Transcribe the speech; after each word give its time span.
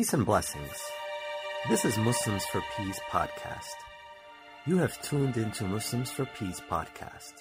Peace 0.00 0.14
and 0.14 0.24
blessings. 0.24 0.80
This 1.68 1.84
is 1.84 1.98
Muslims 1.98 2.46
for 2.46 2.62
Peace 2.74 2.98
podcast. 3.10 3.74
You 4.64 4.78
have 4.78 4.98
tuned 5.02 5.36
into 5.36 5.64
Muslims 5.64 6.10
for 6.10 6.24
Peace 6.24 6.58
podcast. 6.70 7.34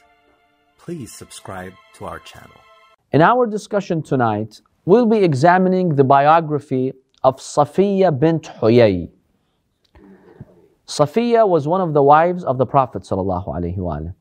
Please 0.77 1.14
subscribe 1.14 1.72
to 1.93 2.03
our 2.03 2.19
channel. 2.19 2.59
In 3.14 3.22
our 3.22 3.48
discussion 3.48 4.03
tonight, 4.03 4.59
we'll 4.83 5.06
be 5.06 5.19
examining 5.19 5.95
the 5.95 6.03
biography 6.03 6.92
of 7.24 7.37
Safiya 7.37 8.20
bint 8.20 8.52
Huyay. 8.60 9.10
Safiya 10.86 11.48
was 11.48 11.66
one 11.66 11.80
of 11.80 11.94
the 11.94 12.04
wives 12.04 12.44
of 12.44 12.57
the 12.57 12.66
Prophet 12.66 13.04
ﷺ. 13.04 14.14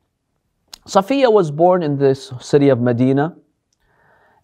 Safiya 0.87 1.29
was 1.29 1.51
born 1.51 1.83
in 1.83 1.97
this 1.97 2.31
city 2.39 2.69
of 2.69 2.79
Medina 2.79 3.35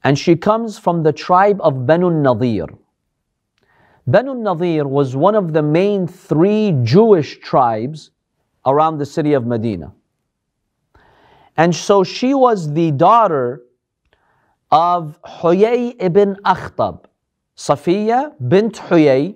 and 0.04 0.20
she 0.20 0.36
comes 0.36 0.78
from 0.78 1.04
the 1.04 1.14
tribe 1.14 1.62
of 1.62 1.88
Banu 1.88 2.10
Nadir. 2.10 2.68
Banu 4.08 4.36
Nadir 4.36 4.88
was 4.88 5.16
one 5.16 5.34
of 5.34 5.54
the 5.54 5.64
main 5.64 6.08
three 6.08 6.78
Jewish 6.84 7.40
tribes 7.40 8.12
around 8.66 9.00
the 9.00 9.06
city 9.06 9.34
of 9.34 9.48
Medina. 9.48 9.94
And 11.58 11.76
so 11.76 12.04
she 12.04 12.34
was 12.34 12.72
the 12.74 12.92
daughter 12.92 13.64
of 14.72 15.20
Huyay 15.24 15.96
ibn 16.00 16.36
Akhtab. 16.46 17.06
Safiya 17.56 18.34
bint 18.48 18.76
Huyay. 18.76 19.36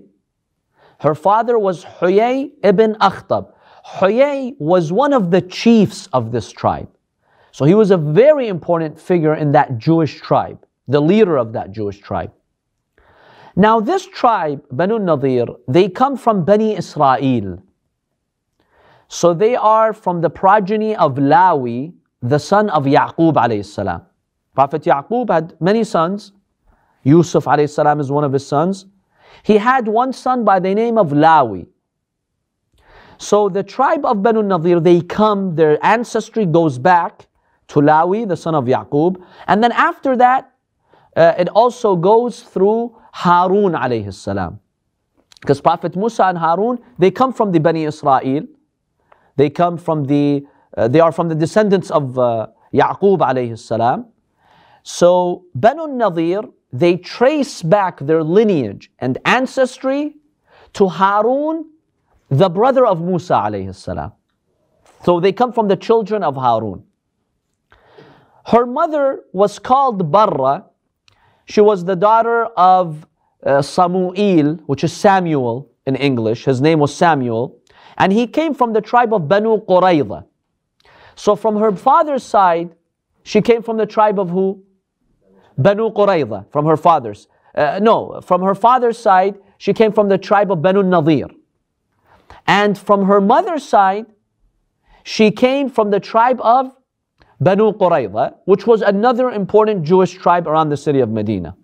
Her 1.00 1.16
father 1.16 1.58
was 1.58 1.86
Huyay 1.86 2.52
ibn 2.64 2.96
Akhtab. 2.96 3.54
Huyay 3.86 4.56
was 4.60 4.92
one 4.92 5.14
of 5.14 5.32
the 5.32 5.42
chiefs 5.42 6.08
of 6.14 6.32
this 6.32 6.52
tribe. 6.52 6.90
So 7.52 7.66
he 7.66 7.74
was 7.74 7.90
a 7.90 7.98
very 7.98 8.50
important 8.50 9.00
figure 9.00 9.34
in 9.34 9.52
that 9.54 9.78
Jewish 9.78 10.20
tribe, 10.20 10.64
the 10.88 11.02
leader 11.02 11.38
of 11.38 11.54
that 11.54 11.72
Jewish 11.72 12.00
tribe. 12.00 12.32
Now, 13.60 13.82
this 13.82 14.08
tribe, 14.08 14.64
Banu 14.72 15.00
Nadir, 15.00 15.48
they 15.68 15.90
come 15.90 16.16
from 16.16 16.46
Bani 16.46 16.78
Israel. 16.78 17.62
So 19.10 19.34
they 19.34 19.58
are 19.58 19.92
from 19.92 20.22
the 20.22 20.30
progeny 20.30 20.96
of 20.96 21.16
Lawi, 21.16 21.92
the 22.22 22.38
son 22.38 22.70
of 22.70 22.86
Yaqub 22.86 23.34
alayhi 23.34 23.66
salam. 23.66 24.04
Prophet 24.56 24.84
Yaqub 24.84 25.30
had 25.30 25.58
many 25.60 25.84
sons. 25.84 26.32
Yusuf 27.04 27.44
alayhi 27.44 27.70
salam 27.70 28.00
is 28.00 28.10
one 28.10 28.24
of 28.24 28.32
his 28.32 28.48
sons. 28.48 28.86
He 29.44 29.58
had 29.58 29.90
one 29.90 30.14
son 30.14 30.46
by 30.46 30.62
the 30.62 30.74
name 30.74 30.98
of 30.98 31.10
Lawi. 31.10 31.68
So 33.18 33.50
the 33.50 33.64
tribe 33.64 34.06
of 34.06 34.24
Banu 34.24 34.42
Nadir, 34.42 34.80
they 34.80 35.02
come, 35.02 35.56
their 35.56 35.78
ancestry 35.86 36.46
goes 36.46 36.80
back 36.80 37.28
to 37.68 37.82
Lawi, 37.82 38.26
the 38.26 38.38
son 38.38 38.56
of 38.56 38.64
Yaqub. 38.64 39.22
And 39.48 39.62
then 39.62 39.74
after 39.74 40.16
that, 40.16 40.54
uh, 41.18 41.34
it 41.38 41.50
also 41.50 41.98
goes 41.98 42.42
through 42.42 42.96
Harun 43.12 43.74
alayhi 43.74 44.14
salam. 44.14 44.60
Because 45.42 45.62
Prophet 45.62 45.96
Musa 45.96 46.26
and 46.26 46.38
Harun, 46.38 46.80
they 46.98 47.12
come 47.12 47.34
from 47.34 47.52
the 47.52 47.60
Bani 47.60 47.86
Israel. 47.86 48.44
They 49.36 49.50
come 49.50 49.78
from 49.78 50.06
the, 50.06 50.46
uh, 50.78 50.88
they 50.88 51.00
are 51.00 51.12
from 51.12 51.30
the 51.30 51.36
descendants 51.36 51.90
of 51.92 52.20
uh, 52.20 52.48
Yaqub 52.74 53.20
alayhi 53.20 53.58
salam. 53.58 54.08
So 54.84 55.46
Banu 55.56 55.88
Nadir, 55.88 56.42
they 56.72 56.98
trace 56.98 57.62
back 57.64 58.00
their 58.00 58.24
lineage 58.24 58.92
and 59.00 59.18
ancestry 59.26 60.16
to 60.74 60.88
Harun, 60.88 61.66
the 62.30 62.50
brother 62.50 62.86
of 62.86 63.02
Musa 63.02 63.34
alayhi 63.34 63.74
salam. 63.74 64.12
So 65.04 65.20
they 65.20 65.32
come 65.32 65.54
from 65.54 65.68
the 65.68 65.78
children 65.78 66.24
of 66.24 66.36
Harun. 66.36 66.84
Her 68.46 68.66
mother 68.66 69.24
was 69.32 69.60
called 69.60 70.12
Barra. 70.12 70.66
She 71.50 71.62
was 71.62 71.84
the 71.84 71.96
daughter 71.96 72.46
of 72.46 73.08
uh, 73.44 73.62
Samuel, 73.64 74.56
which 74.68 74.84
is 74.84 74.94
Samuel 74.94 75.72
in 75.88 75.96
English. 75.96 76.46
His 76.46 76.62
name 76.62 76.80
was 76.80 76.94
Samuel. 76.96 77.58
And 77.98 78.14
he 78.14 78.28
came 78.28 78.54
from 78.54 78.72
the 78.72 78.82
tribe 78.82 79.14
of 79.14 79.28
Banu 79.28 79.60
Qurayza. 79.66 80.26
So 81.16 81.36
from 81.36 81.58
her 81.58 81.72
father's 81.72 82.24
side, 82.24 82.76
she 83.24 83.42
came 83.42 83.64
from 83.64 83.78
the 83.78 83.88
tribe 83.88 84.20
of 84.20 84.30
who? 84.30 84.64
Banu 85.58 85.90
Qurayza, 85.92 86.50
from 86.52 86.66
her 86.68 86.78
father's. 86.78 87.28
Uh, 87.56 87.80
no, 87.82 88.22
from 88.24 88.44
her 88.44 88.56
father's 88.56 88.98
side, 88.98 89.36
she 89.58 89.74
came 89.74 89.92
from 89.92 90.08
the 90.08 90.18
tribe 90.18 90.52
of 90.52 90.62
Banu 90.62 90.84
Nadir. 90.84 91.28
And 92.46 92.78
from 92.78 93.06
her 93.06 93.20
mother's 93.20 93.68
side, 93.68 94.06
she 95.04 95.32
came 95.32 95.70
from 95.70 95.90
the 95.90 96.00
tribe 96.00 96.40
of 96.42 96.76
Banu 97.40 97.72
Qurayza, 97.74 98.36
which 98.46 98.68
was 98.68 98.82
another 98.82 99.30
important 99.30 99.84
Jewish 99.84 100.14
tribe 100.14 100.48
around 100.48 100.70
the 100.70 100.78
city 100.78 101.00
of 101.00 101.10
Medina. 101.10 101.56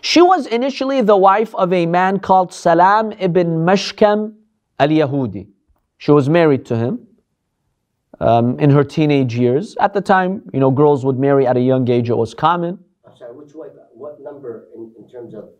She 0.00 0.20
was 0.20 0.46
initially 0.46 1.00
the 1.00 1.16
wife 1.16 1.54
of 1.54 1.72
a 1.72 1.86
man 1.86 2.18
called 2.18 2.52
Salam 2.52 3.12
ibn 3.12 3.64
Mashkam 3.64 4.34
al 4.78 4.88
Yahudi. 4.88 5.48
She 5.98 6.10
was 6.10 6.28
married 6.28 6.66
to 6.66 6.76
him 6.76 7.06
um, 8.20 8.58
in 8.60 8.70
her 8.70 8.84
teenage 8.84 9.34
years. 9.34 9.76
At 9.80 9.94
the 9.94 10.00
time, 10.00 10.42
you 10.52 10.60
know, 10.60 10.70
girls 10.70 11.04
would 11.04 11.18
marry 11.18 11.46
at 11.46 11.56
a 11.56 11.60
young 11.60 11.88
age, 11.88 12.10
it 12.10 12.16
was 12.16 12.34
common. 12.34 12.78
I'm 13.06 13.16
sorry, 13.16 13.34
which 13.34 13.54
wife, 13.54 13.70
what 13.92 14.20
number 14.20 14.68
in, 14.74 14.92
in 14.98 15.08
terms 15.08 15.34
of 15.34 15.50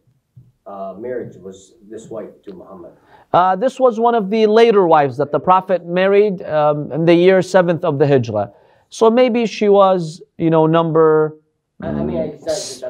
uh, 0.66 0.94
marriage 0.98 1.36
was 1.36 1.74
this 1.88 2.08
wife 2.08 2.30
to 2.44 2.52
Muhammad? 2.54 2.92
Uh, 3.32 3.56
this 3.56 3.78
was 3.80 3.98
one 3.98 4.14
of 4.14 4.30
the 4.30 4.46
later 4.46 4.86
wives 4.86 5.16
that 5.16 5.32
the 5.32 5.40
Prophet 5.40 5.84
married 5.84 6.42
um, 6.42 6.92
in 6.92 7.04
the 7.04 7.14
year 7.14 7.42
seventh 7.42 7.84
of 7.84 7.98
the 7.98 8.06
Hijrah. 8.06 8.52
So 8.88 9.10
maybe 9.10 9.46
she 9.46 9.68
was, 9.68 10.22
you 10.38 10.50
know, 10.50 10.66
number. 10.66 11.36
I 11.82 11.90
mean, 11.90 12.38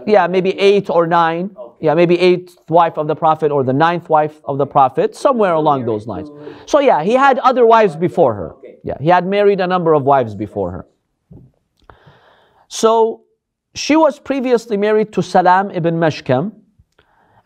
Yeah, 0.06 0.26
maybe 0.26 0.58
eight 0.58 0.90
or 0.90 1.06
nine. 1.06 1.50
Okay. 1.56 1.86
Yeah, 1.86 1.94
maybe 1.94 2.18
eighth 2.20 2.58
wife 2.68 2.96
of 2.98 3.08
the 3.08 3.16
Prophet 3.16 3.50
or 3.50 3.64
the 3.64 3.72
ninth 3.72 4.08
wife 4.08 4.41
of 4.44 4.58
the 4.58 4.66
Prophet, 4.66 5.16
somewhere 5.16 5.54
along 5.54 5.86
those 5.86 6.06
lines. 6.06 6.30
So 6.66 6.78
yeah, 6.78 7.02
he 7.02 7.14
had 7.14 7.38
other 7.38 7.66
wives 7.66 7.96
before 7.96 8.34
her. 8.34 8.54
Yeah, 8.84 8.98
he 9.00 9.08
had 9.08 9.26
married 9.26 9.60
a 9.60 9.66
number 9.66 9.94
of 9.94 10.02
wives 10.04 10.34
before 10.34 10.70
her. 10.70 10.86
So 12.68 13.22
she 13.74 13.96
was 13.96 14.18
previously 14.18 14.76
married 14.76 15.12
to 15.14 15.22
Salam 15.22 15.70
ibn 15.70 15.96
Mashkam, 15.96 16.52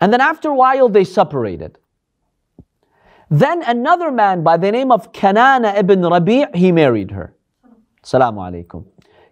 and 0.01 0.13
then 0.13 0.21
after 0.21 0.51
a 0.51 0.55
while 0.55 0.89
they 0.89 1.05
separated. 1.05 1.79
Then 3.31 3.63
another 3.63 4.11
man 4.11 4.43
by 4.43 4.57
the 4.57 4.73
name 4.73 4.91
of 4.91 5.13
Kanana 5.13 5.77
ibn 5.79 6.03
Rabi' 6.03 6.47
he 6.55 6.73
married 6.73 7.11
her. 7.11 7.35
Salamu 8.03 8.67
alaykum. 8.67 8.87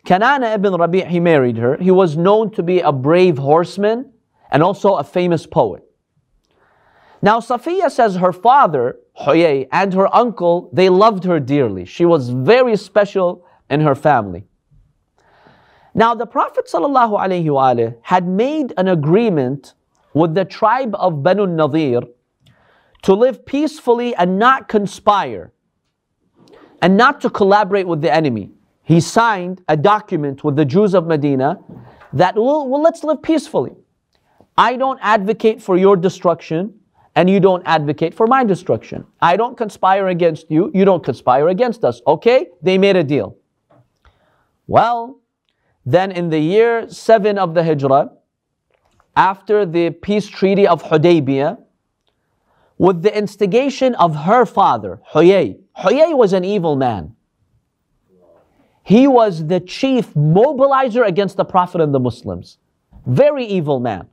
Kanana 0.07 0.55
ibn 0.55 0.75
Rabi' 0.75 1.03
he 1.03 1.19
married 1.19 1.57
her. 1.57 1.77
He 1.79 1.91
was 1.91 2.17
known 2.17 2.51
to 2.53 2.63
be 2.63 2.81
a 2.81 2.93
brave 2.93 3.39
horseman 3.39 4.13
and 4.51 4.63
also 4.63 4.95
a 4.95 5.05
famous 5.05 5.47
poet. 5.47 5.83
Now 7.23 7.41
Safiya 7.41 7.91
says 7.91 8.17
her 8.17 8.33
father, 8.33 8.99
Huyay, 9.21 9.67
and 9.73 9.95
her 9.95 10.15
uncle, 10.15 10.71
they 10.73 10.89
loved 10.89 11.25
her 11.25 11.41
dearly. 11.41 11.87
She 11.87 12.05
was 12.05 12.29
very 12.29 12.77
special 12.77 13.47
in 13.71 13.81
her 13.81 13.95
family. 13.95 14.45
Now 15.95 16.15
the 16.15 16.27
Prophet 16.27 16.71
had 18.03 18.29
made 18.29 18.75
an 18.77 18.89
agreement 18.89 19.75
with 20.17 20.35
the 20.35 20.47
tribe 20.47 20.95
of 20.95 21.23
Banu 21.23 21.47
Nadir 21.47 22.01
to 23.03 23.13
live 23.13 23.45
peacefully 23.45 24.15
and 24.17 24.39
not 24.39 24.67
conspire 24.67 25.53
and 26.81 26.97
not 26.97 27.21
to 27.21 27.29
collaborate 27.29 27.87
with 27.87 28.01
the 28.01 28.11
enemy. 28.11 28.51
He 28.83 28.99
signed 28.99 29.63
a 29.69 29.77
document 29.77 30.43
with 30.43 30.57
the 30.57 30.65
Jews 30.65 30.95
of 30.95 31.07
Medina 31.07 31.59
that, 32.15 32.35
well, 32.35 32.67
well 32.67 32.81
let's 32.81 33.05
live 33.05 33.21
peacefully. 33.21 33.75
I 34.57 34.77
don't 34.77 34.99
advocate 35.03 35.61
for 35.61 35.77
your 35.77 35.97
destruction, 35.97 36.73
and 37.15 37.29
you 37.29 37.39
don't 37.39 37.63
advocate 37.67 38.15
for 38.15 38.27
my 38.27 38.43
destruction. 38.43 39.05
I 39.21 39.37
don't 39.37 39.55
conspire 39.55 40.09
against 40.09 40.51
you, 40.51 40.71
you 40.73 40.87
don't 40.87 41.05
conspire 41.05 41.49
against 41.49 41.85
us. 41.85 42.01
Okay? 42.07 42.47
They 42.63 42.79
made 42.79 42.97
a 42.97 43.05
deal. 43.05 43.37
Well, 44.67 45.21
then 45.85 46.11
in 46.11 46.31
the 46.31 46.39
year 46.41 46.89
7 46.89 47.37
of 47.37 47.53
the 47.53 47.63
Hijrah, 47.63 48.16
after 49.17 49.65
the 49.65 49.91
peace 49.91 50.29
treaty 50.29 50.67
of 50.67 50.83
Hudaybiyah, 50.85 51.59
with 52.79 53.03
the 53.03 53.17
instigation 53.17 53.95
of 53.95 54.15
her 54.15 54.45
father, 54.45 55.01
Huyay. 55.13 55.59
Huyay 55.79 56.15
was 56.15 56.35
an 56.35 56.45
evil 56.45 56.77
man. 56.77 57.15
He 58.83 59.07
was 59.07 59.47
the 59.47 59.61
chief 59.61 60.13
mobilizer 60.15 61.07
against 61.07 61.37
the 61.37 61.45
Prophet 61.45 61.81
and 61.81 61.95
the 61.95 61.99
Muslims. 61.99 62.59
Very 63.07 63.45
evil 63.45 63.81
man. 63.81 64.09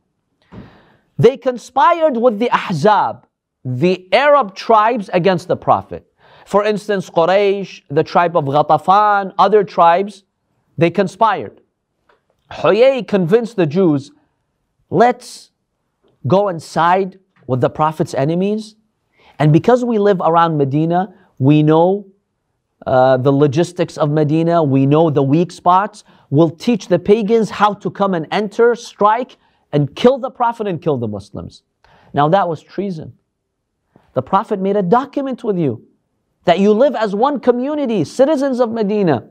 They 1.18 1.38
conspired 1.38 2.18
with 2.18 2.40
the 2.40 2.50
Ahzab, 2.50 3.26
the 3.64 4.08
Arab 4.14 4.56
tribes 4.56 5.10
against 5.14 5.48
the 5.48 5.58
Prophet. 5.58 6.08
For 6.46 6.64
instance, 6.64 7.10
Quraysh, 7.10 7.84
the 7.90 8.04
tribe 8.04 8.36
of 8.36 8.46
Ghatafan, 8.46 9.34
other 9.38 9.64
tribes, 9.64 10.24
they 10.78 10.90
conspired. 10.90 11.62
Huyay 12.52 13.08
convinced 13.08 13.56
the 13.56 13.66
Jews, 13.66 14.12
let's 14.94 15.50
go 16.28 16.48
and 16.50 16.62
side 16.62 17.20
with 17.48 17.62
the 17.62 17.70
Prophet's 17.70 18.14
enemies. 18.14 18.76
And 19.40 19.52
because 19.52 19.84
we 19.84 19.98
live 19.98 20.22
around 20.22 20.58
Medina, 20.58 21.14
we 21.40 21.64
know 21.64 22.06
uh, 22.86 23.18
the 23.18 23.32
logistics 23.32 23.98
of 23.98 24.12
Medina, 24.12 24.62
we 24.62 24.86
know 24.86 25.10
the 25.10 25.24
weak 25.24 25.52
spots. 25.52 26.04
We'll 26.30 26.52
teach 26.52 26.88
the 26.88 27.00
pagans 27.00 27.50
how 27.50 27.74
to 27.76 27.90
come 27.90 28.14
and 28.14 28.28
enter, 28.32 28.76
strike, 28.76 29.38
and 29.72 29.96
kill 29.96 30.20
the 30.20 30.30
Prophet 30.30 30.68
and 30.68 30.82
kill 30.82 30.98
the 30.98 31.08
Muslims. 31.08 31.64
Now 32.14 32.30
that 32.30 32.48
was 32.48 32.62
treason. 32.62 33.14
The 34.14 34.22
Prophet 34.22 34.60
made 34.60 34.78
a 34.78 34.84
document 34.84 35.44
with 35.44 35.58
you 35.58 35.88
that 36.46 36.60
you 36.60 36.72
live 36.72 36.94
as 36.96 37.16
one 37.16 37.40
community, 37.40 38.04
citizens 38.04 38.60
of 38.60 38.70
Medina. 38.70 39.30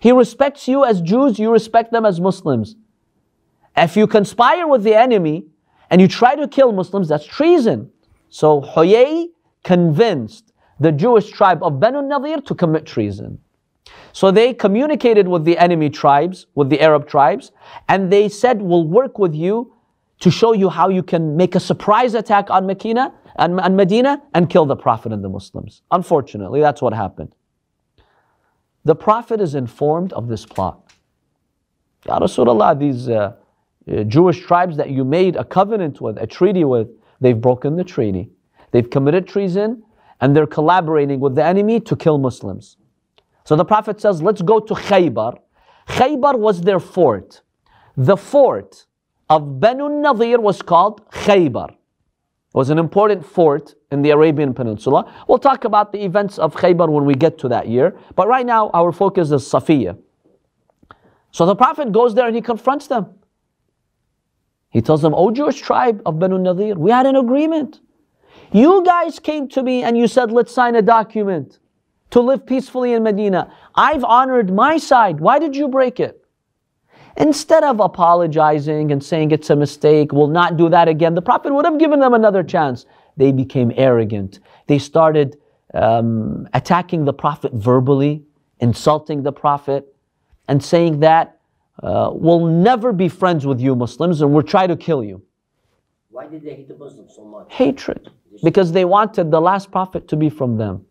He 0.00 0.12
respects 0.12 0.68
you 0.68 0.84
as 0.84 1.00
Jews, 1.00 1.38
you 1.38 1.50
respect 1.50 1.92
them 1.92 2.04
as 2.04 2.20
Muslims. 2.20 2.76
If 3.76 3.96
you 3.96 4.06
conspire 4.06 4.66
with 4.66 4.82
the 4.82 4.94
enemy 4.94 5.46
and 5.90 6.00
you 6.00 6.08
try 6.08 6.34
to 6.34 6.48
kill 6.48 6.72
Muslims, 6.72 7.08
that's 7.08 7.26
treason. 7.26 7.90
So 8.28 8.62
Huyay 8.62 9.28
convinced 9.64 10.52
the 10.80 10.92
Jewish 10.92 11.30
tribe 11.30 11.62
of 11.62 11.80
Banu 11.80 12.02
Nadir 12.02 12.40
to 12.42 12.54
commit 12.54 12.86
treason. 12.86 13.38
So 14.12 14.30
they 14.30 14.54
communicated 14.54 15.28
with 15.28 15.44
the 15.44 15.58
enemy 15.58 15.90
tribes, 15.90 16.46
with 16.54 16.70
the 16.70 16.80
Arab 16.80 17.06
tribes, 17.06 17.52
and 17.88 18.10
they 18.10 18.28
said, 18.28 18.62
We'll 18.62 18.86
work 18.86 19.18
with 19.18 19.34
you 19.34 19.74
to 20.20 20.30
show 20.30 20.54
you 20.54 20.70
how 20.70 20.88
you 20.88 21.02
can 21.02 21.36
make 21.36 21.54
a 21.54 21.60
surprise 21.60 22.14
attack 22.14 22.50
on 22.50 22.66
Medina 22.66 23.12
and, 23.36 23.60
and 23.60 23.76
Medina 23.76 24.22
and 24.34 24.48
kill 24.48 24.64
the 24.64 24.76
Prophet 24.76 25.12
and 25.12 25.22
the 25.22 25.28
Muslims. 25.28 25.82
Unfortunately, 25.90 26.60
that's 26.60 26.80
what 26.80 26.94
happened. 26.94 27.34
The 28.84 28.94
Prophet 28.94 29.40
is 29.40 29.54
informed 29.54 30.12
of 30.14 30.28
this 30.28 30.46
plot. 30.46 30.80
Ya 32.06 32.18
Rasulullah, 32.18 32.78
these 32.78 33.08
uh, 33.08 33.34
Uh, 33.90 34.02
Jewish 34.02 34.40
tribes 34.40 34.76
that 34.76 34.90
you 34.90 35.04
made 35.04 35.36
a 35.36 35.44
covenant 35.44 36.00
with, 36.00 36.18
a 36.18 36.26
treaty 36.26 36.64
with, 36.64 36.88
they've 37.20 37.40
broken 37.40 37.76
the 37.76 37.84
treaty. 37.84 38.30
They've 38.72 38.88
committed 38.88 39.28
treason 39.28 39.84
and 40.20 40.34
they're 40.34 40.46
collaborating 40.46 41.20
with 41.20 41.34
the 41.34 41.44
enemy 41.44 41.80
to 41.80 41.96
kill 41.96 42.18
Muslims. 42.18 42.76
So 43.44 43.54
the 43.54 43.64
Prophet 43.64 44.00
says, 44.00 44.22
let's 44.22 44.42
go 44.42 44.58
to 44.58 44.74
Khaybar. 44.74 45.38
Khaybar 45.88 46.38
was 46.38 46.62
their 46.62 46.80
fort. 46.80 47.42
The 47.96 48.16
fort 48.16 48.86
of 49.30 49.60
Banu 49.60 49.88
Nadir 49.88 50.40
was 50.40 50.62
called 50.62 51.08
Khaybar. 51.10 51.70
It 51.70 52.54
was 52.54 52.70
an 52.70 52.78
important 52.78 53.24
fort 53.24 53.74
in 53.92 54.02
the 54.02 54.10
Arabian 54.10 54.52
Peninsula. 54.52 55.12
We'll 55.28 55.38
talk 55.38 55.64
about 55.64 55.92
the 55.92 56.02
events 56.04 56.38
of 56.38 56.54
Khaybar 56.54 56.88
when 56.88 57.04
we 57.04 57.14
get 57.14 57.38
to 57.38 57.48
that 57.48 57.68
year. 57.68 57.96
But 58.16 58.26
right 58.26 58.46
now, 58.46 58.70
our 58.74 58.92
focus 58.92 59.30
is 59.30 59.42
Safiya. 59.42 59.96
So 61.30 61.46
the 61.46 61.54
Prophet 61.54 61.92
goes 61.92 62.14
there 62.14 62.26
and 62.26 62.34
he 62.34 62.42
confronts 62.42 62.86
them. 62.86 63.14
He 64.70 64.82
tells 64.82 65.02
them, 65.02 65.14
O 65.14 65.30
Jewish 65.30 65.60
tribe 65.60 66.02
of 66.04 66.18
Banu 66.18 66.38
Nadir, 66.38 66.74
we 66.74 66.90
had 66.90 67.06
an 67.06 67.16
agreement. 67.16 67.80
You 68.52 68.84
guys 68.84 69.18
came 69.18 69.48
to 69.48 69.62
me 69.62 69.82
and 69.82 69.96
you 69.96 70.06
said, 70.06 70.30
let's 70.30 70.52
sign 70.52 70.76
a 70.76 70.82
document 70.82 71.58
to 72.10 72.20
live 72.20 72.46
peacefully 72.46 72.92
in 72.92 73.02
Medina. 73.02 73.52
I've 73.74 74.04
honored 74.04 74.52
my 74.52 74.78
side. 74.78 75.20
Why 75.20 75.38
did 75.38 75.56
you 75.56 75.68
break 75.68 75.98
it? 75.98 76.22
Instead 77.16 77.64
of 77.64 77.80
apologizing 77.80 78.92
and 78.92 79.02
saying 79.02 79.30
it's 79.30 79.50
a 79.50 79.56
mistake, 79.56 80.12
we'll 80.12 80.28
not 80.28 80.56
do 80.56 80.68
that 80.68 80.86
again, 80.86 81.14
the 81.14 81.22
Prophet 81.22 81.52
would 81.52 81.64
have 81.64 81.78
given 81.78 81.98
them 81.98 82.12
another 82.12 82.42
chance. 82.42 82.84
They 83.16 83.32
became 83.32 83.72
arrogant. 83.76 84.40
They 84.66 84.78
started 84.78 85.38
um, 85.72 86.46
attacking 86.52 87.06
the 87.06 87.14
Prophet 87.14 87.52
verbally, 87.54 88.22
insulting 88.60 89.22
the 89.22 89.32
Prophet, 89.32 89.94
and 90.46 90.62
saying 90.62 91.00
that 91.00 91.35
uh, 91.82 92.10
we'll 92.12 92.46
never 92.46 92.92
be 92.92 93.08
friends 93.08 93.46
with 93.46 93.60
you 93.60 93.74
Muslims 93.74 94.22
and 94.22 94.32
we'll 94.32 94.42
try 94.42 94.66
to 94.66 94.76
kill 94.76 95.04
you. 95.04 95.22
Why 96.10 96.26
did 96.26 96.42
they 96.42 96.54
hate 96.54 96.68
the 96.68 96.76
Muslims 96.76 97.14
so 97.14 97.24
much? 97.24 97.46
Hatred. 97.50 98.10
Because 98.42 98.72
they 98.72 98.84
wanted 98.84 99.30
the 99.30 99.40
last 99.40 99.70
prophet 99.70 100.08
to 100.08 100.16
be 100.16 100.30
from 100.30 100.56
them. 100.56 100.84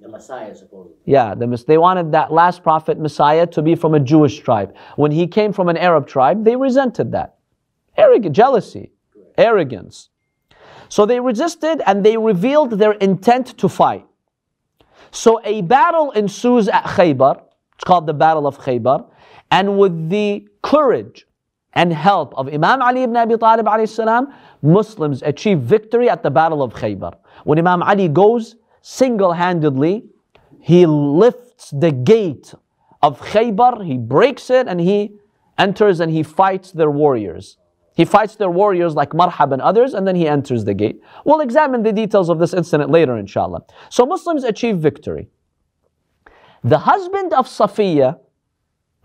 The 0.00 0.08
Messiah, 0.08 0.54
supposedly. 0.54 0.98
Yeah, 1.06 1.34
the, 1.34 1.64
they 1.66 1.78
wanted 1.78 2.12
that 2.12 2.30
last 2.32 2.62
prophet, 2.62 2.98
Messiah, 2.98 3.46
to 3.46 3.62
be 3.62 3.74
from 3.74 3.94
a 3.94 4.00
Jewish 4.00 4.38
tribe. 4.40 4.74
When 4.96 5.10
he 5.10 5.26
came 5.26 5.52
from 5.52 5.68
an 5.68 5.76
Arab 5.78 6.06
tribe, 6.06 6.44
they 6.44 6.56
resented 6.56 7.12
that. 7.12 7.36
Arrogant, 7.96 8.36
jealousy, 8.36 8.92
arrogance. 9.38 10.10
So 10.88 11.06
they 11.06 11.20
resisted 11.20 11.82
and 11.86 12.04
they 12.04 12.16
revealed 12.16 12.72
their 12.72 12.92
intent 12.92 13.56
to 13.58 13.68
fight. 13.68 14.06
So 15.10 15.40
a 15.44 15.62
battle 15.62 16.10
ensues 16.10 16.68
at 16.68 16.84
Khaybar. 16.84 17.42
It's 17.74 17.84
called 17.84 18.06
the 18.06 18.14
Battle 18.14 18.46
of 18.46 18.58
Khaybar. 18.58 19.06
And 19.50 19.78
with 19.78 20.10
the 20.10 20.48
courage 20.62 21.26
and 21.72 21.92
help 21.92 22.34
of 22.36 22.48
Imam 22.48 22.82
Ali 22.82 23.02
ibn 23.02 23.16
Abi 23.16 23.36
Talib 23.36 23.88
salam, 23.88 24.32
Muslims 24.62 25.22
achieve 25.22 25.60
victory 25.60 26.08
at 26.08 26.22
the 26.22 26.30
Battle 26.30 26.62
of 26.62 26.74
Khaybar. 26.74 27.16
When 27.44 27.58
Imam 27.58 27.82
Ali 27.82 28.08
goes 28.08 28.56
single 28.82 29.32
handedly, 29.32 30.04
he 30.60 30.86
lifts 30.86 31.70
the 31.70 31.92
gate 31.92 32.54
of 33.02 33.20
Khaybar, 33.20 33.84
he 33.84 33.98
breaks 33.98 34.50
it, 34.50 34.66
and 34.66 34.80
he 34.80 35.18
enters 35.58 36.00
and 36.00 36.10
he 36.10 36.22
fights 36.22 36.72
their 36.72 36.90
warriors. 36.90 37.58
He 37.94 38.04
fights 38.04 38.36
their 38.36 38.50
warriors 38.50 38.94
like 38.94 39.10
Marhab 39.10 39.52
and 39.52 39.62
others, 39.62 39.94
and 39.94 40.06
then 40.06 40.16
he 40.16 40.28
enters 40.28 40.64
the 40.64 40.74
gate. 40.74 41.00
We'll 41.24 41.40
examine 41.40 41.82
the 41.82 41.92
details 41.92 42.28
of 42.28 42.38
this 42.38 42.52
incident 42.52 42.90
later, 42.90 43.16
inshallah. 43.16 43.62
So 43.90 44.04
Muslims 44.04 44.44
achieve 44.44 44.78
victory. 44.78 45.28
The 46.62 46.78
husband 46.78 47.32
of 47.32 47.46
Safiya, 47.46 48.18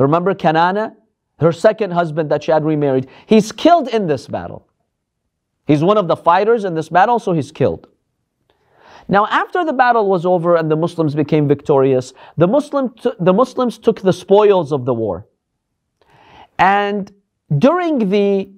remember 0.01 0.33
Kanana, 0.33 0.95
her 1.39 1.51
second 1.51 1.91
husband 1.91 2.29
that 2.31 2.43
she 2.43 2.51
had 2.51 2.63
remarried, 2.63 3.07
he's 3.25 3.51
killed 3.51 3.87
in 3.89 4.07
this 4.07 4.27
battle. 4.27 4.67
He's 5.67 5.83
one 5.83 5.97
of 5.97 6.07
the 6.07 6.15
fighters 6.15 6.65
in 6.65 6.75
this 6.75 6.89
battle, 6.89 7.19
so 7.19 7.33
he's 7.33 7.51
killed. 7.51 7.87
Now, 9.07 9.27
after 9.27 9.65
the 9.65 9.73
battle 9.73 10.07
was 10.07 10.25
over 10.25 10.55
and 10.55 10.69
the 10.69 10.75
Muslims 10.75 11.15
became 11.15 11.47
victorious, 11.47 12.13
the, 12.37 12.47
Muslim 12.47 12.89
t- 12.89 13.11
the 13.19 13.33
Muslims 13.33 13.77
took 13.77 14.01
the 14.01 14.13
spoils 14.13 14.71
of 14.71 14.85
the 14.85 14.93
war. 14.93 15.27
And 16.57 17.11
during 17.57 18.09
the 18.09 18.49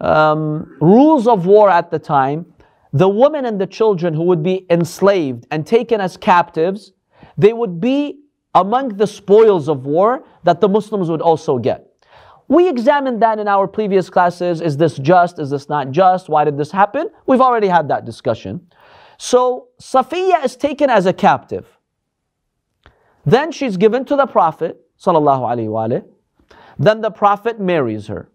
um, 0.00 0.76
rules 0.80 1.26
of 1.26 1.46
war 1.46 1.70
at 1.70 1.90
the 1.90 1.98
time, 1.98 2.52
the 2.92 3.08
women 3.08 3.44
and 3.44 3.60
the 3.60 3.66
children 3.66 4.14
who 4.14 4.24
would 4.24 4.42
be 4.42 4.66
enslaved 4.68 5.46
and 5.50 5.66
taken 5.66 6.00
as 6.00 6.16
captives, 6.16 6.92
they 7.38 7.52
would 7.52 7.80
be 7.80 8.18
among 8.54 8.96
the 8.96 9.06
spoils 9.06 9.68
of 9.68 9.86
war 9.86 10.24
that 10.44 10.60
the 10.60 10.68
Muslims 10.68 11.08
would 11.08 11.22
also 11.22 11.58
get. 11.58 11.86
We 12.48 12.68
examined 12.68 13.22
that 13.22 13.38
in 13.38 13.46
our 13.46 13.68
previous 13.68 14.10
classes. 14.10 14.60
Is 14.60 14.76
this 14.76 14.96
just? 14.96 15.38
Is 15.38 15.50
this 15.50 15.68
not 15.68 15.92
just? 15.92 16.28
Why 16.28 16.44
did 16.44 16.58
this 16.58 16.72
happen? 16.72 17.08
We've 17.26 17.40
already 17.40 17.68
had 17.68 17.86
that 17.88 18.04
discussion. 18.04 18.66
So 19.18 19.68
Safiya 19.80 20.44
is 20.44 20.56
taken 20.56 20.90
as 20.90 21.06
a 21.06 21.12
captive. 21.12 21.66
Then 23.24 23.52
she's 23.52 23.76
given 23.76 24.04
to 24.06 24.16
the 24.16 24.26
Prophet. 24.26 24.80
Then 26.78 27.00
the 27.00 27.10
Prophet 27.10 27.60
marries 27.60 28.08
her. 28.08 28.30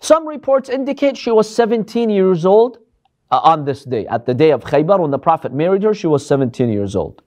Some 0.00 0.28
reports 0.28 0.68
indicate 0.68 1.16
she 1.16 1.30
was 1.30 1.48
17 1.52 2.10
years 2.10 2.44
old 2.44 2.78
uh, 3.30 3.40
on 3.42 3.64
this 3.64 3.84
day. 3.84 4.06
At 4.06 4.26
the 4.26 4.34
day 4.34 4.50
of 4.50 4.64
Khaybar, 4.64 5.00
when 5.00 5.10
the 5.10 5.18
Prophet 5.18 5.52
married 5.52 5.82
her, 5.82 5.94
she 5.94 6.06
was 6.06 6.26
17 6.26 6.68
years 6.68 6.94
old. 6.94 7.22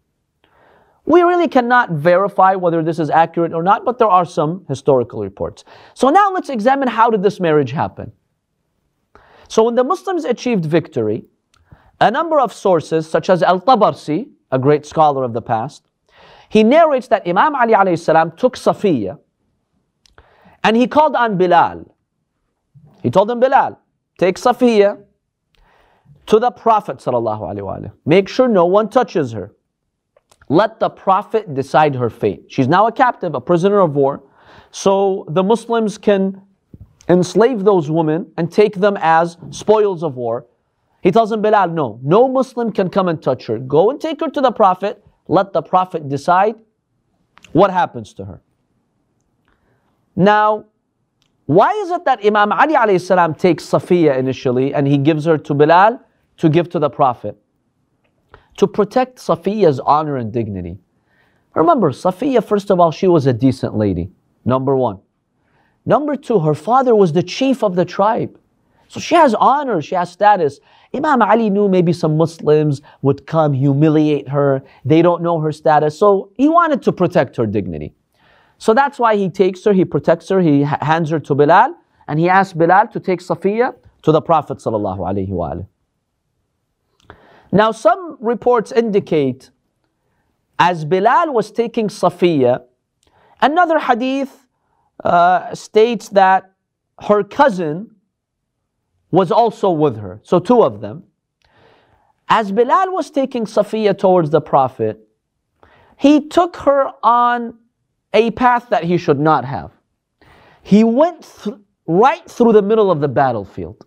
We 1.05 1.21
really 1.23 1.47
cannot 1.47 1.91
verify 1.91 2.55
whether 2.55 2.83
this 2.83 2.99
is 2.99 3.09
accurate 3.09 3.53
or 3.53 3.63
not, 3.63 3.85
but 3.85 3.97
there 3.97 4.07
are 4.07 4.25
some 4.25 4.65
historical 4.67 5.21
reports. 5.21 5.63
So 5.93 6.09
now 6.09 6.31
let's 6.31 6.49
examine 6.49 6.87
how 6.87 7.09
did 7.09 7.23
this 7.23 7.39
marriage 7.39 7.71
happen. 7.71 8.11
So 9.47 9.63
when 9.63 9.75
the 9.75 9.83
Muslims 9.83 10.23
achieved 10.23 10.65
victory, 10.65 11.25
a 11.99 12.09
number 12.09 12.39
of 12.39 12.53
sources, 12.53 13.09
such 13.09 13.29
as 13.29 13.43
Al-Tabarsi, 13.43 14.29
a 14.51 14.59
great 14.59 14.85
scholar 14.85 15.23
of 15.23 15.33
the 15.33 15.41
past, 15.41 15.83
he 16.49 16.63
narrates 16.63 17.07
that 17.07 17.27
Imam 17.27 17.55
Ali 17.55 17.95
salam 17.95 18.31
took 18.35 18.55
Safiya 18.57 19.19
and 20.63 20.77
he 20.77 20.87
called 20.87 21.15
on 21.15 21.37
Bilal. 21.37 21.95
He 23.01 23.09
told 23.09 23.31
him, 23.31 23.39
Bilal, 23.39 23.79
take 24.17 24.35
Safiya 24.35 25.03
to 26.27 26.39
the 26.39 26.51
Prophet. 26.51 27.03
Make 28.05 28.29
sure 28.29 28.47
no 28.47 28.65
one 28.65 28.89
touches 28.89 29.31
her. 29.31 29.53
Let 30.51 30.79
the 30.79 30.89
Prophet 30.89 31.53
decide 31.53 31.95
her 31.95 32.09
fate. 32.09 32.45
She's 32.49 32.67
now 32.67 32.87
a 32.87 32.91
captive, 32.91 33.35
a 33.35 33.41
prisoner 33.41 33.79
of 33.79 33.95
war. 33.95 34.23
So 34.71 35.25
the 35.29 35.43
Muslims 35.43 35.97
can 35.97 36.41
enslave 37.07 37.63
those 37.63 37.89
women 37.89 38.31
and 38.37 38.51
take 38.51 38.75
them 38.75 38.97
as 38.99 39.37
spoils 39.51 40.03
of 40.03 40.15
war 40.15 40.45
he 41.01 41.09
tells 41.09 41.31
him, 41.31 41.41
Bilal, 41.41 41.69
no, 41.69 41.99
no 42.03 42.27
Muslim 42.27 42.71
can 42.71 42.89
come 42.89 43.07
and 43.07 43.21
touch 43.21 43.47
her. 43.47 43.57
Go 43.57 43.89
and 43.89 43.99
take 43.99 44.19
her 44.21 44.29
to 44.29 44.41
the 44.41 44.51
Prophet. 44.51 45.03
Let 45.27 45.51
the 45.51 45.61
Prophet 45.61 46.07
decide 46.09 46.55
what 47.53 47.71
happens 47.71 48.13
to 48.15 48.25
her. 48.25 48.41
Now, 50.15 50.65
why 51.45 51.71
is 51.71 51.89
it 51.89 52.05
that 52.05 52.23
Imam 52.23 52.51
Ali 52.51 52.75
takes 52.75 53.65
Safiya 53.65 54.17
initially 54.17 54.73
and 54.73 54.87
he 54.87 54.97
gives 54.97 55.25
her 55.25 55.37
to 55.39 55.53
Bilal 55.53 55.99
to 56.37 56.49
give 56.49 56.69
to 56.69 56.79
the 56.79 56.89
Prophet? 56.89 57.40
To 58.57 58.67
protect 58.67 59.17
Safiya's 59.17 59.79
honor 59.79 60.17
and 60.17 60.31
dignity. 60.31 60.77
Remember, 61.55 61.91
Safiya, 61.91 62.43
first 62.43 62.69
of 62.69 62.79
all, 62.79 62.91
she 62.91 63.07
was 63.07 63.25
a 63.27 63.33
decent 63.33 63.75
lady. 63.75 64.11
Number 64.45 64.75
one. 64.75 64.99
Number 65.85 66.15
two, 66.15 66.39
her 66.39 66.53
father 66.53 66.93
was 66.95 67.13
the 67.13 67.23
chief 67.23 67.63
of 67.63 67.75
the 67.75 67.85
tribe. 67.85 68.37
So 68.87 68.99
she 68.99 69.15
has 69.15 69.33
honor, 69.33 69.81
she 69.81 69.95
has 69.95 70.11
status. 70.11 70.59
Imam 70.93 71.21
Ali 71.21 71.49
knew 71.49 71.69
maybe 71.69 71.93
some 71.93 72.17
Muslims 72.17 72.81
would 73.01 73.25
come 73.25 73.53
humiliate 73.53 74.27
her. 74.27 74.61
They 74.83 75.01
don't 75.01 75.23
know 75.23 75.39
her 75.39 75.51
status. 75.51 75.97
So 75.97 76.31
he 76.35 76.49
wanted 76.49 76.81
to 76.83 76.91
protect 76.91 77.37
her 77.37 77.45
dignity. 77.45 77.95
So 78.57 78.73
that's 78.73 78.99
why 78.99 79.15
he 79.15 79.29
takes 79.29 79.63
her, 79.63 79.73
he 79.73 79.85
protects 79.85 80.29
her, 80.29 80.41
he 80.41 80.61
hands 80.61 81.09
her 81.09 81.19
to 81.21 81.33
Bilal, 81.33 81.73
and 82.07 82.19
he 82.19 82.29
asks 82.29 82.53
Bilal 82.53 82.89
to 82.89 82.99
take 82.99 83.21
Safiya 83.21 83.73
to 84.03 84.11
the 84.11 84.21
Prophet 84.21 84.57
sallallahu 84.57 84.99
alaihi 84.99 85.29
wasallam. 85.29 85.67
Now, 87.51 87.71
some 87.71 88.17
reports 88.19 88.71
indicate 88.71 89.49
as 90.57 90.85
Bilal 90.85 91.33
was 91.33 91.51
taking 91.51 91.87
Safiya, 91.87 92.63
another 93.41 93.79
hadith 93.79 94.45
uh, 95.03 95.53
states 95.55 96.09
that 96.09 96.53
her 97.07 97.23
cousin 97.23 97.95
was 99.09 99.31
also 99.31 99.71
with 99.71 99.97
her. 99.97 100.21
So, 100.23 100.39
two 100.39 100.63
of 100.63 100.81
them. 100.81 101.03
As 102.29 102.51
Bilal 102.51 102.93
was 102.93 103.11
taking 103.11 103.45
Safiya 103.45 103.97
towards 103.97 104.29
the 104.29 104.39
Prophet, 104.39 105.05
he 105.97 106.27
took 106.29 106.55
her 106.57 106.91
on 107.03 107.57
a 108.13 108.31
path 108.31 108.69
that 108.69 108.83
he 108.85 108.97
should 108.97 109.19
not 109.19 109.43
have. 109.43 109.71
He 110.63 110.83
went 110.83 111.27
th- 111.43 111.55
right 111.87 112.29
through 112.29 112.53
the 112.53 112.61
middle 112.61 112.89
of 112.91 113.01
the 113.01 113.07
battlefield. 113.07 113.85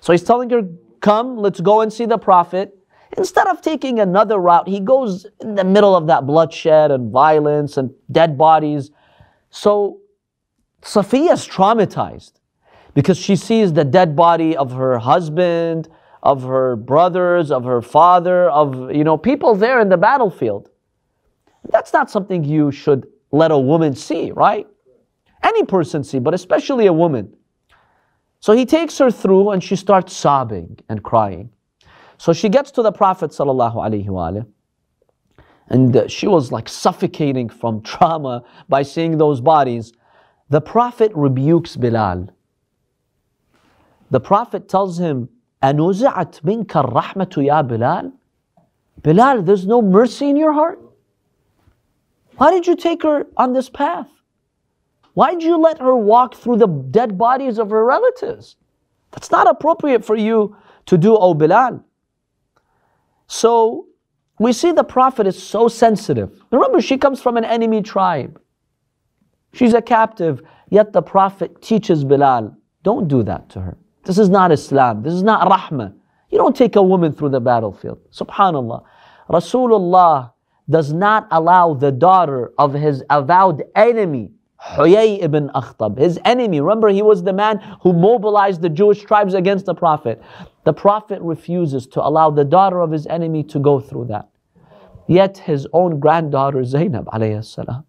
So 0.00 0.12
he's 0.12 0.22
telling 0.22 0.50
her, 0.50 0.62
Come, 1.00 1.36
let's 1.36 1.60
go 1.60 1.80
and 1.80 1.92
see 1.92 2.06
the 2.06 2.18
Prophet. 2.18 2.76
Instead 3.16 3.48
of 3.48 3.60
taking 3.60 3.98
another 3.98 4.38
route, 4.38 4.68
he 4.68 4.80
goes 4.80 5.26
in 5.40 5.54
the 5.54 5.64
middle 5.64 5.96
of 5.96 6.06
that 6.06 6.26
bloodshed 6.26 6.90
and 6.90 7.10
violence 7.10 7.76
and 7.76 7.90
dead 8.12 8.38
bodies. 8.38 8.90
So 9.50 10.00
Safiya's 10.82 11.46
traumatized 11.48 12.32
because 12.94 13.18
she 13.18 13.36
sees 13.36 13.72
the 13.72 13.84
dead 13.84 14.14
body 14.14 14.56
of 14.56 14.72
her 14.72 14.98
husband, 14.98 15.88
of 16.22 16.42
her 16.42 16.76
brothers, 16.76 17.50
of 17.50 17.64
her 17.64 17.82
father, 17.82 18.50
of 18.50 18.92
you 18.94 19.04
know 19.04 19.16
people 19.16 19.54
there 19.54 19.80
in 19.80 19.88
the 19.88 19.96
battlefield. 19.96 20.70
That's 21.70 21.92
not 21.92 22.10
something 22.10 22.44
you 22.44 22.70
should 22.70 23.06
let 23.32 23.50
a 23.50 23.58
woman 23.58 23.94
see, 23.94 24.32
right? 24.32 24.66
Any 25.42 25.64
person 25.64 26.04
see, 26.04 26.18
but 26.18 26.34
especially 26.34 26.86
a 26.86 26.92
woman. 26.92 27.34
So 28.39 28.53
he 28.53 28.65
takes 28.65 28.97
her 28.99 29.09
through 29.09 29.51
and 29.51 29.63
she 29.63 29.75
starts 29.75 30.15
sobbing 30.15 30.79
and 30.89 31.03
crying. 31.03 31.49
So 32.17 32.31
she 32.33 32.49
gets 32.49 32.71
to 32.71 32.81
the 32.81 32.91
Prophet 32.91 33.31
sallallahu 33.31 34.45
and 35.69 35.97
uh, 35.97 36.07
she 36.07 36.27
was 36.27 36.51
like 36.51 36.69
suffocating 36.69 37.49
from 37.49 37.81
trauma 37.81 38.43
by 38.69 38.83
seeing 38.83 39.17
those 39.17 39.41
bodies. 39.41 39.93
The 40.49 40.61
Prophet 40.61 41.11
rebukes 41.15 41.75
Bilal. 41.75 42.29
The 44.11 44.19
Prophet 44.19 44.69
tells 44.69 44.99
him, 44.99 45.29
أَنُزِعَتْ 45.63 46.41
مِنْكَ 46.41 46.67
الرَّحْمَةُ 46.67 47.47
يَا 47.47 47.67
Bilal? 47.67 48.11
Bilal, 49.01 49.41
there's 49.41 49.65
no 49.65 49.81
mercy 49.81 50.29
in 50.29 50.35
your 50.35 50.53
heart? 50.53 50.79
Why 52.37 52.51
did 52.51 52.67
you 52.67 52.75
take 52.75 53.01
her 53.03 53.25
on 53.37 53.53
this 53.53 53.69
path? 53.69 54.07
Why 55.14 55.34
did 55.34 55.42
you 55.42 55.56
let 55.58 55.78
her 55.78 55.96
walk 55.96 56.34
through 56.34 56.56
the 56.58 56.66
dead 56.66 57.18
bodies 57.18 57.58
of 57.58 57.70
her 57.70 57.84
relatives? 57.84 58.56
That's 59.10 59.30
not 59.30 59.48
appropriate 59.48 60.04
for 60.04 60.16
you 60.16 60.56
to 60.86 60.96
do, 60.96 61.16
O 61.16 61.34
Bilal. 61.34 61.84
So 63.26 63.86
we 64.38 64.52
see 64.52 64.72
the 64.72 64.84
Prophet 64.84 65.26
is 65.26 65.40
so 65.40 65.68
sensitive. 65.68 66.42
Remember, 66.50 66.80
she 66.80 66.96
comes 66.96 67.20
from 67.20 67.36
an 67.36 67.44
enemy 67.44 67.82
tribe. 67.82 68.40
She's 69.52 69.74
a 69.74 69.82
captive, 69.82 70.42
yet 70.70 70.92
the 70.92 71.02
Prophet 71.02 71.60
teaches 71.60 72.04
Bilal, 72.04 72.56
don't 72.82 73.08
do 73.08 73.22
that 73.24 73.48
to 73.50 73.60
her. 73.60 73.76
This 74.04 74.18
is 74.18 74.28
not 74.28 74.52
Islam. 74.52 75.02
This 75.02 75.12
is 75.12 75.22
not 75.22 75.46
rahmah. 75.48 75.92
You 76.30 76.38
don't 76.38 76.56
take 76.56 76.76
a 76.76 76.82
woman 76.82 77.12
through 77.12 77.30
the 77.30 77.40
battlefield. 77.40 77.98
Subhanallah. 78.12 78.84
Rasulullah 79.28 80.32
does 80.68 80.92
not 80.92 81.26
allow 81.30 81.74
the 81.74 81.92
daughter 81.92 82.52
of 82.56 82.72
his 82.72 83.02
avowed 83.10 83.64
enemy, 83.74 84.32
Huyay 84.62 85.22
ibn 85.22 85.48
Akhtab, 85.54 85.98
his 85.98 86.20
enemy. 86.24 86.60
Remember, 86.60 86.88
he 86.88 87.02
was 87.02 87.22
the 87.22 87.32
man 87.32 87.58
who 87.82 87.92
mobilized 87.92 88.60
the 88.60 88.68
Jewish 88.68 89.02
tribes 89.02 89.34
against 89.34 89.66
the 89.66 89.74
Prophet. 89.74 90.22
The 90.64 90.72
Prophet 90.72 91.20
refuses 91.22 91.86
to 91.88 92.06
allow 92.06 92.30
the 92.30 92.44
daughter 92.44 92.80
of 92.80 92.90
his 92.90 93.06
enemy 93.06 93.42
to 93.44 93.58
go 93.58 93.80
through 93.80 94.06
that. 94.06 94.28
Yet 95.08 95.38
his 95.38 95.66
own 95.72 95.98
granddaughter 95.98 96.62
Zainab 96.64 97.08
salam, 97.42 97.84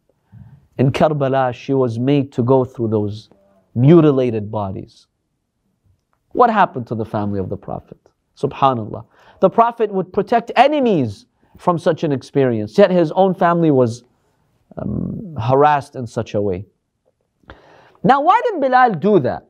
in 0.78 0.92
Karbala, 0.92 1.54
she 1.54 1.74
was 1.74 2.00
made 2.00 2.32
to 2.32 2.42
go 2.42 2.64
through 2.64 2.88
those 2.88 3.30
mutilated 3.76 4.50
bodies. 4.50 5.08
What 6.32 6.50
happened 6.50 6.88
to 6.88 6.96
the 6.96 7.06
family 7.06 7.40
of 7.40 7.50
the 7.50 7.58
Prophet? 7.58 7.98
Subhanallah. 8.38 9.06
The 9.42 9.50
Prophet 9.50 9.92
would 9.92 10.14
protect 10.14 10.52
enemies 10.56 11.26
from 11.58 11.78
such 11.78 12.04
an 12.04 12.12
experience, 12.12 12.78
yet 12.78 12.90
his 12.90 13.12
own 13.12 13.36
family 13.36 13.70
was 13.72 14.04
um, 14.78 15.36
harassed 15.42 15.96
in 15.96 16.08
such 16.08 16.34
a 16.34 16.42
way. 16.42 16.66
Now, 18.04 18.22
why 18.22 18.42
did 18.46 18.62
Bilal 18.62 18.96
do 18.96 19.20
that? 19.20 19.48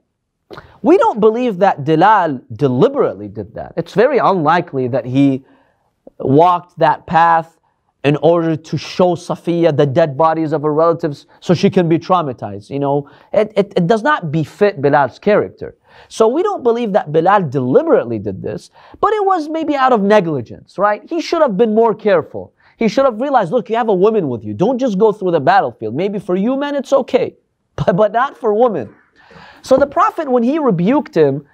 We 0.81 0.97
don't 0.97 1.19
believe 1.19 1.59
that 1.59 1.85
Bilal 1.85 2.41
deliberately 2.53 3.27
did 3.27 3.53
that. 3.55 3.73
It's 3.77 3.93
very 3.93 4.17
unlikely 4.17 4.87
that 4.89 5.05
he 5.05 5.45
walked 6.19 6.77
that 6.79 7.07
path 7.07 7.57
in 8.03 8.17
order 8.17 8.55
to 8.55 8.77
show 8.77 9.15
Safiya 9.15 9.75
the 9.77 9.85
dead 9.85 10.17
bodies 10.17 10.53
of 10.53 10.63
her 10.63 10.73
relatives 10.73 11.27
so 11.39 11.53
she 11.53 11.69
can 11.69 11.87
be 11.87 11.99
traumatized. 11.99 12.69
You 12.71 12.79
know, 12.79 13.09
it, 13.31 13.53
it, 13.55 13.73
it 13.77 13.87
does 13.87 14.01
not 14.01 14.31
befit 14.31 14.81
Bilal's 14.81 15.19
character. 15.19 15.75
So 16.07 16.27
we 16.27 16.41
don't 16.41 16.63
believe 16.63 16.93
that 16.93 17.11
Bilal 17.11 17.49
deliberately 17.49 18.17
did 18.17 18.41
this, 18.41 18.71
but 18.99 19.13
it 19.13 19.23
was 19.23 19.49
maybe 19.49 19.75
out 19.75 19.93
of 19.93 20.01
negligence, 20.01 20.77
right? 20.77 21.07
He 21.07 21.21
should 21.21 21.41
have 21.41 21.57
been 21.57 21.75
more 21.75 21.93
careful. 21.93 22.53
He 22.81 22.87
should 22.87 23.05
have 23.05 23.21
realized, 23.21 23.51
look, 23.51 23.69
you 23.69 23.75
have 23.75 23.89
a 23.89 23.93
woman 23.93 24.27
with 24.27 24.43
you. 24.43 24.55
Don't 24.55 24.79
just 24.79 24.97
go 24.97 25.11
through 25.11 25.29
the 25.29 25.39
battlefield. 25.39 25.93
Maybe 25.93 26.17
for 26.17 26.35
you 26.35 26.57
men 26.57 26.73
it's 26.73 26.91
okay, 26.91 27.35
but, 27.75 27.95
but 27.95 28.11
not 28.11 28.35
for 28.35 28.55
women. 28.55 28.91
So 29.61 29.77
the 29.77 29.85
Prophet, 29.85 30.27
when 30.27 30.41
he 30.41 30.57
rebuked 30.57 31.13
him, 31.13 31.45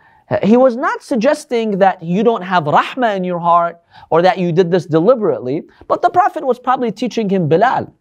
he 0.41 0.55
was 0.55 0.77
not 0.77 1.03
suggesting 1.03 1.79
that 1.79 2.01
you 2.01 2.23
don't 2.23 2.43
have 2.43 2.63
rahmah 2.63 3.17
in 3.17 3.25
your 3.25 3.39
heart 3.39 3.81
or 4.09 4.21
that 4.21 4.37
you 4.37 4.53
did 4.53 4.71
this 4.71 4.85
deliberately, 4.85 5.63
but 5.89 6.01
the 6.01 6.09
Prophet 6.09 6.45
was 6.45 6.59
probably 6.59 6.93
teaching 6.93 7.29
him 7.29 7.49
Bilal. 7.49 7.93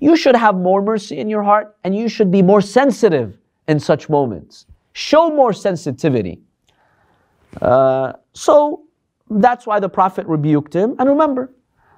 You 0.00 0.16
should 0.16 0.34
have 0.34 0.56
more 0.56 0.82
mercy 0.82 1.18
in 1.18 1.28
your 1.28 1.44
heart 1.44 1.76
and 1.84 1.96
you 1.96 2.08
should 2.08 2.32
be 2.32 2.42
more 2.42 2.60
sensitive 2.60 3.38
in 3.68 3.78
such 3.78 4.08
moments. 4.08 4.66
Show 4.94 5.30
more 5.30 5.52
sensitivity. 5.52 6.40
Uh, 7.62 8.14
so 8.32 8.82
that's 9.30 9.64
why 9.64 9.78
the 9.78 9.88
Prophet 9.88 10.26
rebuked 10.26 10.74
him. 10.74 10.96
And 10.98 11.08
remember, 11.08 11.52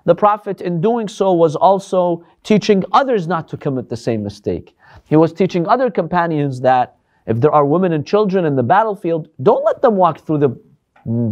the 0.06 0.14
Prophet 0.14 0.60
in 0.60 0.80
doing 0.80 1.08
so 1.08 1.32
was 1.32 1.56
also 1.56 2.24
teaching 2.44 2.84
others 2.92 3.26
not 3.26 3.48
to 3.48 3.56
commit 3.56 3.88
the 3.88 3.96
same 3.96 4.22
mistake. 4.22 4.74
He 5.08 5.16
was 5.16 5.32
teaching 5.32 5.66
other 5.66 5.90
companions 5.90 6.60
that 6.60 6.96
if 7.26 7.40
there 7.40 7.50
are 7.50 7.66
women 7.66 7.92
and 7.92 8.06
children 8.06 8.44
in 8.44 8.54
the 8.54 8.62
battlefield, 8.62 9.28
don't 9.42 9.64
let 9.64 9.82
them 9.82 9.96
walk 9.96 10.20
through 10.20 10.38
the 10.38 10.60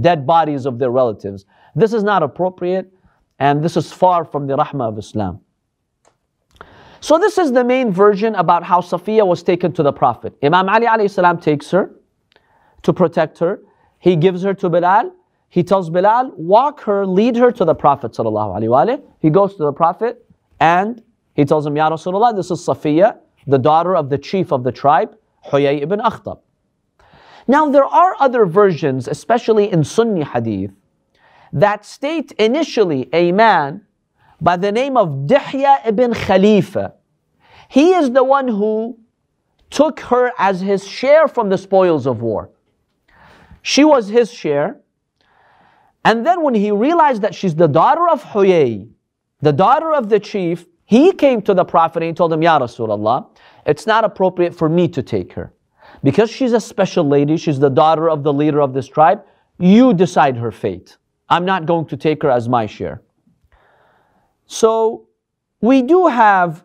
dead 0.00 0.26
bodies 0.26 0.66
of 0.66 0.78
their 0.80 0.90
relatives. 0.90 1.46
This 1.76 1.92
is 1.92 2.02
not 2.02 2.24
appropriate, 2.24 2.92
and 3.38 3.62
this 3.62 3.76
is 3.76 3.92
far 3.92 4.24
from 4.24 4.46
the 4.48 4.56
rahmah 4.56 4.88
of 4.88 4.98
Islam. 4.98 5.40
So 7.00 7.18
this 7.18 7.38
is 7.38 7.52
the 7.52 7.62
main 7.62 7.92
version 7.92 8.34
about 8.34 8.64
how 8.64 8.80
Safiya 8.80 9.26
was 9.26 9.42
taken 9.42 9.72
to 9.74 9.82
the 9.82 9.92
Prophet. 9.92 10.34
Imam 10.42 10.68
Ali 10.68 10.86
alayhi 10.86 11.10
salam 11.10 11.38
takes 11.38 11.70
her 11.70 11.94
to 12.82 12.92
protect 12.92 13.38
her. 13.38 13.60
He 13.98 14.16
gives 14.16 14.42
her 14.42 14.54
to 14.54 14.68
Bilal. 14.68 15.12
He 15.54 15.62
tells 15.62 15.88
Bilal, 15.88 16.32
walk 16.36 16.80
her, 16.80 17.06
lead 17.06 17.36
her 17.36 17.52
to 17.52 17.64
the 17.64 17.76
Prophet 17.76 18.16
He 19.20 19.30
goes 19.30 19.54
to 19.54 19.62
the 19.62 19.72
Prophet 19.72 20.26
and 20.58 21.00
he 21.34 21.44
tells 21.44 21.64
him, 21.64 21.76
Ya 21.76 21.88
Rasulullah, 21.90 22.34
this 22.34 22.50
is 22.50 22.58
Safiya, 22.58 23.18
the 23.46 23.58
daughter 23.58 23.94
of 23.94 24.10
the 24.10 24.18
chief 24.18 24.50
of 24.50 24.64
the 24.64 24.72
tribe. 24.72 25.16
Huyay 25.46 25.80
ibn 25.80 26.00
Akhtab. 26.00 26.40
Now, 27.46 27.70
there 27.70 27.84
are 27.84 28.16
other 28.18 28.46
versions, 28.46 29.06
especially 29.06 29.70
in 29.70 29.84
Sunni 29.84 30.24
hadith, 30.24 30.72
that 31.52 31.84
state 31.84 32.32
initially 32.32 33.08
a 33.12 33.30
man 33.30 33.82
by 34.40 34.56
the 34.56 34.72
name 34.72 34.96
of 34.96 35.28
Dihya 35.28 35.86
ibn 35.86 36.14
Khalifa. 36.14 36.94
He 37.68 37.92
is 37.92 38.10
the 38.10 38.24
one 38.24 38.48
who 38.48 38.98
took 39.70 40.00
her 40.00 40.32
as 40.36 40.62
his 40.62 40.84
share 40.84 41.28
from 41.28 41.48
the 41.48 41.58
spoils 41.58 42.08
of 42.08 42.22
war. 42.22 42.50
She 43.62 43.84
was 43.84 44.08
his 44.08 44.32
share. 44.32 44.80
And 46.04 46.26
then 46.26 46.42
when 46.42 46.54
he 46.54 46.70
realized 46.70 47.22
that 47.22 47.34
she's 47.34 47.54
the 47.54 47.66
daughter 47.66 48.08
of 48.08 48.22
Huyay, 48.22 48.88
the 49.40 49.52
daughter 49.52 49.92
of 49.92 50.08
the 50.08 50.20
chief, 50.20 50.66
he 50.84 51.12
came 51.12 51.40
to 51.42 51.54
the 51.54 51.64
Prophet 51.64 52.02
and 52.02 52.16
told 52.16 52.32
him, 52.32 52.42
Ya 52.42 52.58
Rasulullah, 52.58 53.26
it's 53.66 53.86
not 53.86 54.04
appropriate 54.04 54.54
for 54.54 54.68
me 54.68 54.86
to 54.88 55.02
take 55.02 55.32
her. 55.32 55.52
Because 56.02 56.30
she's 56.30 56.52
a 56.52 56.60
special 56.60 57.08
lady, 57.08 57.36
she's 57.38 57.58
the 57.58 57.70
daughter 57.70 58.10
of 58.10 58.22
the 58.22 58.32
leader 58.32 58.60
of 58.60 58.74
this 58.74 58.86
tribe, 58.86 59.24
you 59.58 59.94
decide 59.94 60.36
her 60.36 60.50
fate. 60.50 60.98
I'm 61.28 61.46
not 61.46 61.64
going 61.64 61.86
to 61.86 61.96
take 61.96 62.22
her 62.22 62.30
as 62.30 62.48
my 62.48 62.66
share. 62.66 63.02
So 64.46 65.08
we 65.62 65.80
do 65.80 66.06
have, 66.08 66.64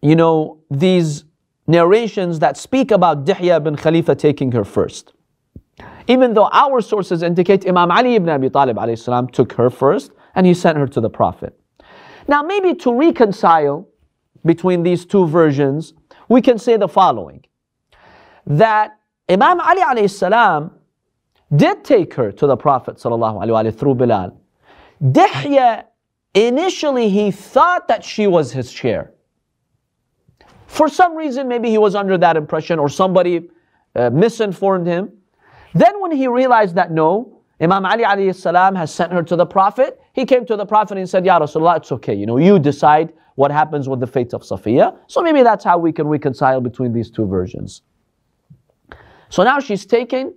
you 0.00 0.16
know, 0.16 0.60
these 0.70 1.24
narrations 1.66 2.38
that 2.38 2.56
speak 2.56 2.90
about 2.90 3.26
Dihya 3.26 3.62
bin 3.62 3.76
Khalifa 3.76 4.14
taking 4.14 4.52
her 4.52 4.64
first. 4.64 5.12
Even 6.08 6.34
though 6.34 6.48
our 6.52 6.80
sources 6.80 7.22
indicate 7.22 7.68
Imam 7.68 7.90
Ali 7.90 8.14
ibn 8.16 8.28
Abi 8.30 8.50
Talib 8.50 8.78
salam, 8.98 9.28
took 9.28 9.52
her 9.52 9.70
first 9.70 10.10
and 10.34 10.46
he 10.46 10.54
sent 10.54 10.78
her 10.78 10.86
to 10.88 11.00
the 11.00 11.10
Prophet. 11.10 11.58
Now, 12.26 12.42
maybe 12.42 12.74
to 12.76 12.92
reconcile 12.94 13.88
between 14.44 14.82
these 14.82 15.04
two 15.04 15.26
versions, 15.26 15.92
we 16.28 16.40
can 16.42 16.58
say 16.58 16.76
the 16.76 16.88
following 16.88 17.44
that 18.46 18.98
Imam 19.28 19.60
Ali 19.60 20.08
salam 20.08 20.70
did 21.54 21.84
take 21.84 22.14
her 22.14 22.32
to 22.32 22.46
the 22.46 22.56
Prophet 22.56 22.96
wasallam 22.96 23.78
through 23.78 23.94
Bilal. 23.94 24.38
Dihya, 25.02 25.84
initially 26.34 27.08
he 27.10 27.30
thought 27.30 27.88
that 27.88 28.04
she 28.04 28.26
was 28.26 28.52
his 28.52 28.72
chair. 28.72 29.12
For 30.66 30.88
some 30.88 31.16
reason, 31.16 31.48
maybe 31.48 31.70
he 31.70 31.78
was 31.78 31.94
under 31.94 32.18
that 32.18 32.36
impression 32.36 32.78
or 32.78 32.88
somebody 32.88 33.48
uh, 33.94 34.10
misinformed 34.10 34.86
him. 34.86 35.17
Then 35.74 36.00
when 36.00 36.12
he 36.12 36.28
realized 36.28 36.74
that 36.76 36.90
no, 36.90 37.42
Imam 37.60 37.84
Ali 37.84 38.04
alayhi 38.04 38.34
salam 38.34 38.74
has 38.74 38.92
sent 38.92 39.12
her 39.12 39.22
to 39.22 39.36
the 39.36 39.46
Prophet, 39.46 40.00
he 40.12 40.24
came 40.24 40.46
to 40.46 40.56
the 40.56 40.66
Prophet 40.66 40.98
and 40.98 41.08
said, 41.08 41.26
Ya 41.26 41.38
Rasulullah, 41.38 41.76
it's 41.76 41.90
okay. 41.92 42.14
You 42.14 42.26
know, 42.26 42.38
you 42.38 42.58
decide 42.58 43.12
what 43.34 43.50
happens 43.50 43.88
with 43.88 44.00
the 44.00 44.06
fate 44.06 44.32
of 44.32 44.42
Safiya. 44.42 44.96
So 45.06 45.22
maybe 45.22 45.42
that's 45.42 45.64
how 45.64 45.78
we 45.78 45.92
can 45.92 46.06
reconcile 46.06 46.60
between 46.60 46.92
these 46.92 47.10
two 47.10 47.26
versions. 47.26 47.82
So 49.28 49.44
now 49.44 49.60
she's 49.60 49.86
taken 49.86 50.34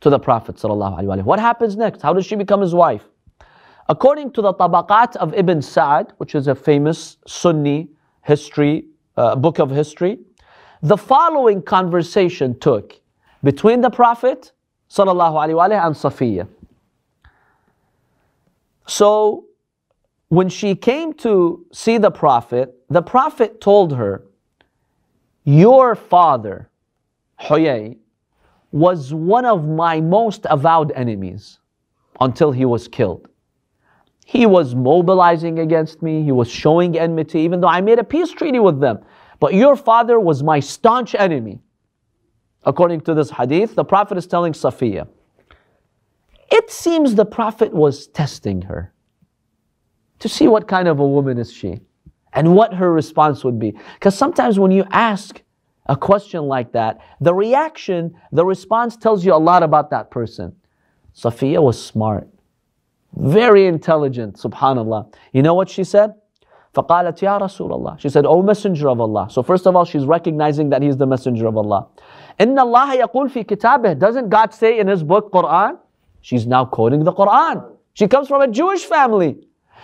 to 0.00 0.10
the 0.10 0.18
Prophet. 0.18 0.62
What 0.62 1.40
happens 1.40 1.76
next? 1.76 2.02
How 2.02 2.12
does 2.12 2.26
she 2.26 2.36
become 2.36 2.60
his 2.60 2.74
wife? 2.74 3.02
According 3.88 4.32
to 4.32 4.42
the 4.42 4.52
Tabaqat 4.54 5.16
of 5.16 5.32
Ibn 5.34 5.62
Sa'd, 5.62 6.12
which 6.18 6.34
is 6.34 6.48
a 6.48 6.54
famous 6.54 7.16
Sunni 7.26 7.88
history, 8.22 8.86
uh, 9.16 9.36
book 9.36 9.58
of 9.58 9.70
history, 9.70 10.18
the 10.82 10.96
following 10.96 11.62
conversation 11.62 12.58
took 12.58 12.94
between 13.42 13.80
the 13.80 13.90
Prophet 13.90 14.52
sallallahu 14.90 15.34
alayhi 15.34 15.56
wa 15.56 15.64
and 15.64 15.94
Safiya. 15.94 16.48
So 18.86 19.46
when 20.28 20.48
she 20.48 20.74
came 20.74 21.12
to 21.14 21.64
see 21.72 21.98
the 21.98 22.10
Prophet, 22.10 22.74
the 22.88 23.02
Prophet 23.02 23.60
told 23.60 23.94
her, 23.94 24.24
Your 25.44 25.94
father, 25.94 26.70
Huyay, 27.40 27.96
was 28.72 29.14
one 29.14 29.44
of 29.44 29.66
my 29.66 30.00
most 30.00 30.46
avowed 30.50 30.92
enemies 30.92 31.58
until 32.20 32.52
he 32.52 32.64
was 32.64 32.88
killed. 32.88 33.28
He 34.24 34.44
was 34.44 34.74
mobilizing 34.74 35.60
against 35.60 36.02
me, 36.02 36.24
he 36.24 36.32
was 36.32 36.50
showing 36.50 36.98
enmity, 36.98 37.40
even 37.40 37.60
though 37.60 37.68
I 37.68 37.80
made 37.80 37.98
a 38.00 38.04
peace 38.04 38.32
treaty 38.32 38.58
with 38.58 38.80
them. 38.80 38.98
But 39.38 39.54
your 39.54 39.76
father 39.76 40.18
was 40.18 40.42
my 40.42 40.58
staunch 40.58 41.14
enemy 41.14 41.60
According 42.65 43.01
to 43.01 43.13
this 43.13 43.31
hadith, 43.31 43.75
the 43.75 43.83
Prophet 43.83 44.17
is 44.17 44.27
telling 44.27 44.53
Safiya. 44.53 45.07
It 46.51 46.69
seems 46.69 47.15
the 47.15 47.25
Prophet 47.25 47.73
was 47.73 48.07
testing 48.07 48.63
her 48.63 48.93
to 50.19 50.29
see 50.29 50.47
what 50.47 50.67
kind 50.67 50.87
of 50.87 50.99
a 50.99 51.07
woman 51.07 51.37
is 51.37 51.51
she 51.51 51.79
and 52.33 52.55
what 52.55 52.73
her 52.73 52.91
response 52.91 53.43
would 53.43 53.57
be. 53.57 53.73
Because 53.95 54.17
sometimes 54.17 54.59
when 54.59 54.71
you 54.71 54.85
ask 54.91 55.41
a 55.87 55.95
question 55.95 56.43
like 56.43 56.71
that, 56.73 56.99
the 57.19 57.33
reaction, 57.33 58.13
the 58.31 58.45
response 58.45 58.95
tells 58.95 59.25
you 59.25 59.33
a 59.33 59.37
lot 59.37 59.63
about 59.63 59.89
that 59.89 60.11
person. 60.11 60.55
Safiya 61.15 61.61
was 61.61 61.83
smart. 61.83 62.27
Very 63.15 63.65
intelligent, 63.65 64.35
subhanAllah. 64.35 65.13
You 65.33 65.41
know 65.41 65.53
what 65.53 65.69
she 65.69 65.83
said? 65.83 66.13
فقالت 66.73 67.21
يا 67.21 67.37
رسول 67.37 67.71
الله. 67.71 67.99
She 67.99 68.07
said, 68.07 68.25
O 68.25 68.41
Messenger 68.41 68.89
of 68.89 69.01
Allah. 69.01 69.27
So 69.29 69.43
first 69.43 69.67
of 69.67 69.75
all, 69.75 69.83
she's 69.83 70.05
recognizing 70.05 70.69
that 70.69 70.81
he's 70.81 70.95
the 70.95 71.05
Messenger 71.05 71.47
of 71.47 71.57
Allah. 71.57 71.87
Inna 72.38 72.62
Allah 72.62 72.96
yaqul 72.96 73.30
fi 73.30 73.44
kitabih. 73.44 73.98
Doesn't 73.98 74.28
God 74.28 74.52
say 74.52 74.78
in 74.78 74.88
his 74.88 75.02
book, 75.02 75.32
Quran? 75.32 75.78
She's 76.20 76.46
now 76.46 76.64
quoting 76.64 77.04
the 77.04 77.12
Quran. 77.12 77.76
She 77.94 78.08
comes 78.08 78.28
from 78.28 78.42
a 78.42 78.48
Jewish 78.48 78.84
family. 78.84 79.38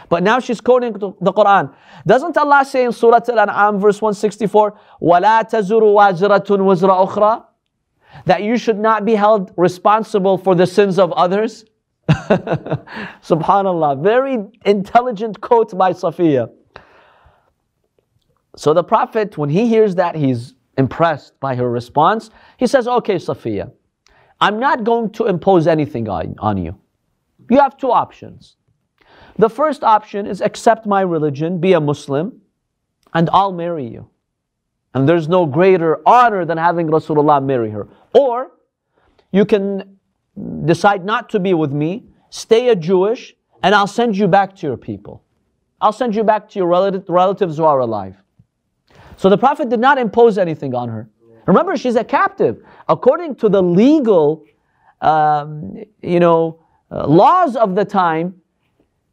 But 0.08 0.22
now 0.22 0.40
she's 0.40 0.60
quoting 0.60 0.92
the 0.92 1.32
Quran. 1.32 1.72
Doesn't 2.06 2.36
Allah 2.36 2.64
say 2.64 2.84
in 2.84 2.92
Surah 2.92 3.20
Al-An'am 3.28 3.78
verse 3.78 4.02
164, 4.02 4.72
وَلَا 5.00 5.92
wa 5.92 6.12
وَازِرَةٌ 6.12 6.46
وَزْرَ 6.46 7.44
That 8.26 8.42
you 8.42 8.58
should 8.58 8.78
not 8.78 9.04
be 9.04 9.14
held 9.14 9.52
responsible 9.56 10.36
for 10.36 10.54
the 10.54 10.66
sins 10.66 10.98
of 10.98 11.12
others. 11.12 11.64
Subhanallah. 12.08 14.02
Very 14.02 14.38
intelligent 14.66 15.40
quote 15.40 15.76
by 15.78 15.92
Safiya. 15.92 16.50
So 18.56 18.74
the 18.74 18.84
Prophet, 18.84 19.38
when 19.38 19.48
he 19.48 19.66
hears 19.66 19.94
that, 19.94 20.14
he's 20.14 20.54
impressed 20.78 21.38
by 21.40 21.54
her 21.54 21.70
response. 21.70 22.30
He 22.56 22.66
says, 22.66 22.88
Okay, 22.88 23.16
Safiya, 23.16 23.72
I'm 24.40 24.58
not 24.58 24.84
going 24.84 25.10
to 25.12 25.26
impose 25.26 25.66
anything 25.66 26.08
on, 26.08 26.34
on 26.38 26.56
you. 26.56 26.78
You 27.50 27.58
have 27.58 27.76
two 27.76 27.92
options. 27.92 28.56
The 29.38 29.48
first 29.48 29.82
option 29.82 30.26
is 30.26 30.40
accept 30.40 30.86
my 30.86 31.00
religion, 31.00 31.58
be 31.58 31.72
a 31.72 31.80
Muslim, 31.80 32.40
and 33.14 33.28
I'll 33.32 33.52
marry 33.52 33.86
you. 33.86 34.08
And 34.94 35.08
there's 35.08 35.28
no 35.28 35.46
greater 35.46 36.06
honor 36.06 36.44
than 36.44 36.58
having 36.58 36.88
Rasulullah 36.88 37.42
marry 37.42 37.70
her. 37.70 37.88
Or 38.14 38.52
you 39.30 39.44
can 39.46 39.98
decide 40.64 41.04
not 41.04 41.30
to 41.30 41.40
be 41.40 41.54
with 41.54 41.72
me, 41.72 42.04
stay 42.30 42.68
a 42.68 42.76
Jewish, 42.76 43.34
and 43.62 43.74
I'll 43.74 43.86
send 43.86 44.16
you 44.16 44.28
back 44.28 44.54
to 44.56 44.66
your 44.66 44.76
people. 44.76 45.22
I'll 45.80 45.92
send 45.92 46.14
you 46.14 46.24
back 46.24 46.48
to 46.50 46.58
your 46.58 46.68
relatives 46.68 47.56
who 47.56 47.64
are 47.64 47.80
alive. 47.80 48.21
So 49.22 49.28
the 49.28 49.38
Prophet 49.38 49.68
did 49.68 49.78
not 49.78 49.98
impose 49.98 50.36
anything 50.36 50.74
on 50.74 50.88
her. 50.88 51.08
Remember, 51.46 51.76
she's 51.76 51.94
a 51.94 52.02
captive. 52.02 52.60
According 52.88 53.36
to 53.36 53.48
the 53.48 53.62
legal, 53.62 54.44
um, 55.00 55.80
you 56.02 56.18
know, 56.18 56.58
uh, 56.90 57.06
laws 57.06 57.54
of 57.54 57.76
the 57.76 57.84
time, 57.84 58.34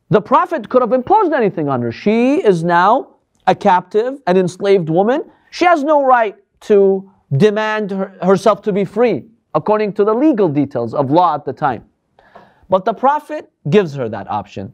the 0.09 0.19
Prophet 0.19 0.67
could 0.67 0.81
have 0.81 0.93
imposed 0.93 1.31
anything 1.31 1.69
on 1.69 1.83
her. 1.83 1.91
She 1.91 2.43
is 2.43 2.63
now 2.63 3.17
a 3.45 3.53
captive, 3.53 4.19
an 4.25 4.35
enslaved 4.35 4.89
woman. 4.89 5.29
She 5.51 5.65
has 5.65 5.83
no 5.83 6.03
right 6.03 6.35
to 6.61 7.11
demand 7.37 7.91
her, 7.91 8.17
herself 8.23 8.63
to 8.63 8.73
be 8.73 8.85
free 8.85 9.25
according 9.53 9.93
to 9.93 10.03
the 10.03 10.15
legal 10.15 10.49
details 10.49 10.95
of 10.95 11.11
law 11.11 11.35
at 11.35 11.45
the 11.45 11.53
time. 11.53 11.85
But 12.67 12.83
the 12.83 12.95
Prophet 12.95 13.51
gives 13.69 13.93
her 13.93 14.09
that 14.09 14.27
option. 14.27 14.73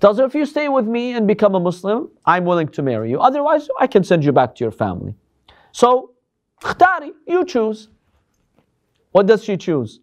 tells 0.00 0.18
her, 0.18 0.24
if 0.24 0.34
you 0.34 0.44
stay 0.44 0.68
with 0.68 0.86
me 0.86 1.12
and 1.12 1.26
become 1.26 1.54
a 1.54 1.60
Muslim, 1.60 2.10
I'm 2.24 2.44
willing 2.44 2.68
to 2.68 2.82
marry 2.82 3.10
you. 3.10 3.20
Otherwise, 3.20 3.68
I 3.80 3.86
can 3.86 4.04
send 4.04 4.24
you 4.24 4.32
back 4.32 4.54
to 4.56 4.64
your 4.64 4.70
family. 4.70 5.14
So, 5.72 6.12
khtari, 6.60 7.12
you 7.26 7.44
choose. 7.44 7.88
What 9.12 9.26
does 9.26 9.42
she 9.42 9.56
choose? 9.56 10.00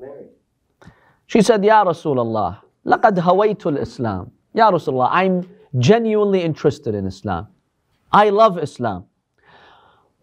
Mary. 0.00 0.26
She 1.26 1.42
said, 1.42 1.64
Ya 1.64 1.84
Rasulullah, 1.84 2.58
لقد 2.84 3.20
هويت 3.20 3.66
الإسلام. 3.66 4.30
Ya 4.54 4.70
Rasulullah, 4.70 5.08
I'm 5.12 5.48
genuinely 5.78 6.42
interested 6.42 6.94
in 6.94 7.06
Islam. 7.06 7.48
I 8.12 8.30
love 8.30 8.58
Islam. 8.58 9.06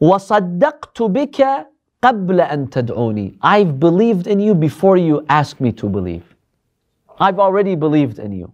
وصدقت 0.02 1.02
بك 1.02 1.68
قبل 2.02 2.42
أن 2.42 2.70
تدعوني. 2.70 3.38
I've 3.42 3.80
believed 3.80 4.28
in 4.28 4.40
you 4.40 4.54
before 4.54 4.98
you 4.98 5.26
ask 5.30 5.62
me 5.62 5.72
to 5.74 5.88
believe. 5.88 6.36
I've 7.20 7.40
already 7.40 7.76
believed 7.76 8.20
in 8.20 8.32
you. 8.32 8.54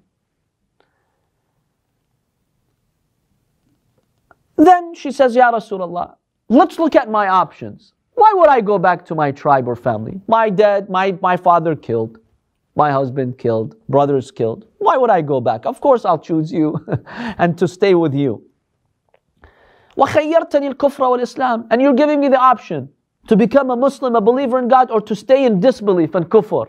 Then 4.58 4.94
she 4.94 5.12
says, 5.12 5.36
Ya 5.36 5.52
Rasulullah, 5.52 6.16
let's 6.50 6.78
look 6.78 6.96
at 6.96 7.10
my 7.10 7.30
options. 7.30 7.94
Why 8.16 8.34
would 8.36 8.50
I 8.50 8.60
go 8.60 8.78
back 8.78 9.06
to 9.06 9.16
my 9.16 9.32
tribe 9.32 9.68
or 9.68 9.76
family? 9.78 10.20
My 10.28 10.50
dad, 10.50 10.90
my, 10.90 11.18
my 11.22 11.38
father 11.38 11.76
killed, 11.76 12.20
my 12.76 12.92
husband 12.92 13.38
killed, 13.38 13.76
brothers 13.88 14.32
killed. 14.32 14.66
Why 14.80 14.98
would 14.98 15.10
I 15.10 15.22
go 15.22 15.40
back? 15.40 15.66
Of 15.66 15.80
course 15.80 16.04
I'll 16.04 16.20
choose 16.20 16.52
you 16.52 16.76
and 17.38 17.58
to 17.58 17.68
stay 17.68 17.96
with 17.96 18.14
you. 18.14 18.44
وخيرتني 19.98 20.68
الكفر 20.68 21.04
والإسلام 21.04 21.68
and 21.72 21.82
you're 21.82 21.94
giving 21.94 22.20
me 22.20 22.28
the 22.28 22.40
option 22.40 22.90
to 23.28 23.36
become 23.36 23.70
a 23.70 23.76
Muslim, 23.76 24.16
a 24.16 24.22
believer 24.22 24.60
in 24.60 24.68
God, 24.68 24.92
or 24.92 25.02
to 25.02 25.16
stay 25.16 25.46
in 25.46 25.60
disbelief 25.60 26.16
and 26.16 26.30
kufr. 26.30 26.68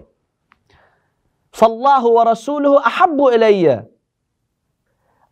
فَاللَّهُ 1.56 2.04
وَرَسُولُهُ 2.04 2.84
أَحَبُّ 2.84 3.18
إلَيَّ. 3.18 3.88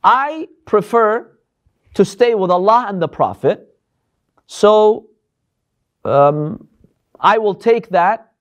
I 0.04 0.48
prefer 0.66 1.38
to 1.96 2.06
stay 2.06 2.34
with 2.34 2.50
Allah 2.50 2.86
and 2.88 3.02
the 3.02 3.08
Prophet. 3.08 3.68
So 4.48 5.08
um, 6.06 6.68
I 7.20 7.38
will 7.38 7.56
take 7.56 7.90
that 7.90 8.32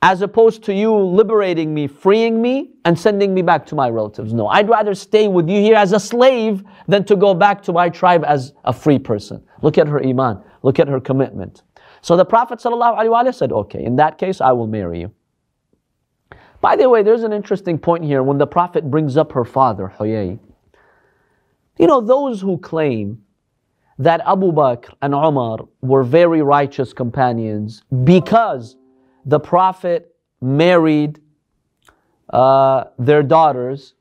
as 0.00 0.22
opposed 0.22 0.62
to 0.64 0.74
you 0.74 0.94
liberating 0.94 1.74
me, 1.74 1.86
freeing 1.86 2.40
me, 2.40 2.70
and 2.84 2.96
sending 2.96 3.34
me 3.34 3.42
back 3.42 3.66
to 3.66 3.74
my 3.74 3.88
relatives. 3.90 4.32
No, 4.32 4.46
I'd 4.46 4.68
rather 4.68 4.94
stay 4.94 5.26
with 5.26 5.48
you 5.48 5.60
here 5.60 5.74
as 5.74 5.92
a 5.92 5.98
slave 5.98 6.62
than 6.86 7.04
to 7.04 7.16
go 7.16 7.34
back 7.34 7.62
to 7.64 7.72
my 7.72 7.88
tribe 7.88 8.24
as 8.24 8.52
a 8.64 8.72
free 8.72 8.98
person. 8.98 9.42
Look 9.62 9.76
at 9.76 9.88
her 9.88 10.04
iman, 10.04 10.40
look 10.62 10.78
at 10.78 10.86
her 10.86 11.00
commitment. 11.00 11.62
So 12.00 12.16
the 12.16 12.24
Prophet 12.24 12.60
ﷺ 12.60 13.34
said, 13.34 13.52
Okay, 13.52 13.82
in 13.82 13.96
that 13.96 14.18
case, 14.18 14.40
I 14.40 14.52
will 14.52 14.68
marry 14.68 15.00
you. 15.00 15.12
By 16.60 16.76
the 16.76 16.88
way, 16.88 17.02
there's 17.02 17.22
an 17.22 17.32
interesting 17.32 17.78
point 17.78 18.04
here 18.04 18.22
when 18.22 18.38
the 18.38 18.46
Prophet 18.46 18.90
brings 18.90 19.16
up 19.16 19.32
her 19.32 19.44
father, 19.44 19.92
Huyay. 19.98 20.38
You 21.78 21.86
know, 21.86 22.00
those 22.00 22.40
who 22.40 22.58
claim 22.58 23.22
that 23.98 24.20
Abu 24.26 24.52
Bakr 24.52 24.94
and 25.02 25.14
Umar 25.14 25.58
were 25.82 26.04
very 26.04 26.42
righteous 26.42 26.92
companions 26.92 27.82
because 28.04 28.76
the 29.24 29.40
Prophet 29.40 30.14
married 30.40 31.20
uh, 32.30 32.84
their 32.98 33.22
daughters 33.22 33.94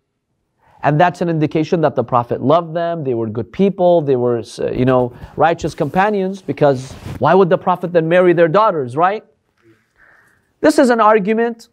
And 0.84 1.00
that's 1.00 1.22
an 1.22 1.30
indication 1.30 1.82
that 1.82 1.96
the 1.96 2.04
Prophet 2.04 2.42
loved 2.42 2.76
them, 2.76 3.04
they 3.04 3.14
were 3.14 3.28
good 3.28 3.52
people, 3.52 4.02
they 4.02 4.16
were, 4.16 4.42
you 4.72 4.86
know, 4.86 5.12
righteous 5.36 5.74
companions, 5.74 6.42
because 6.42 6.92
why 7.20 7.34
would 7.34 7.50
the 7.50 7.58
Prophet 7.58 7.92
then 7.94 8.08
marry 8.08 8.34
their 8.34 8.48
daughters, 8.48 8.96
right? 8.96 9.24
This 10.62 10.78
is 10.80 10.90
an 10.90 11.02
argument 11.02 11.70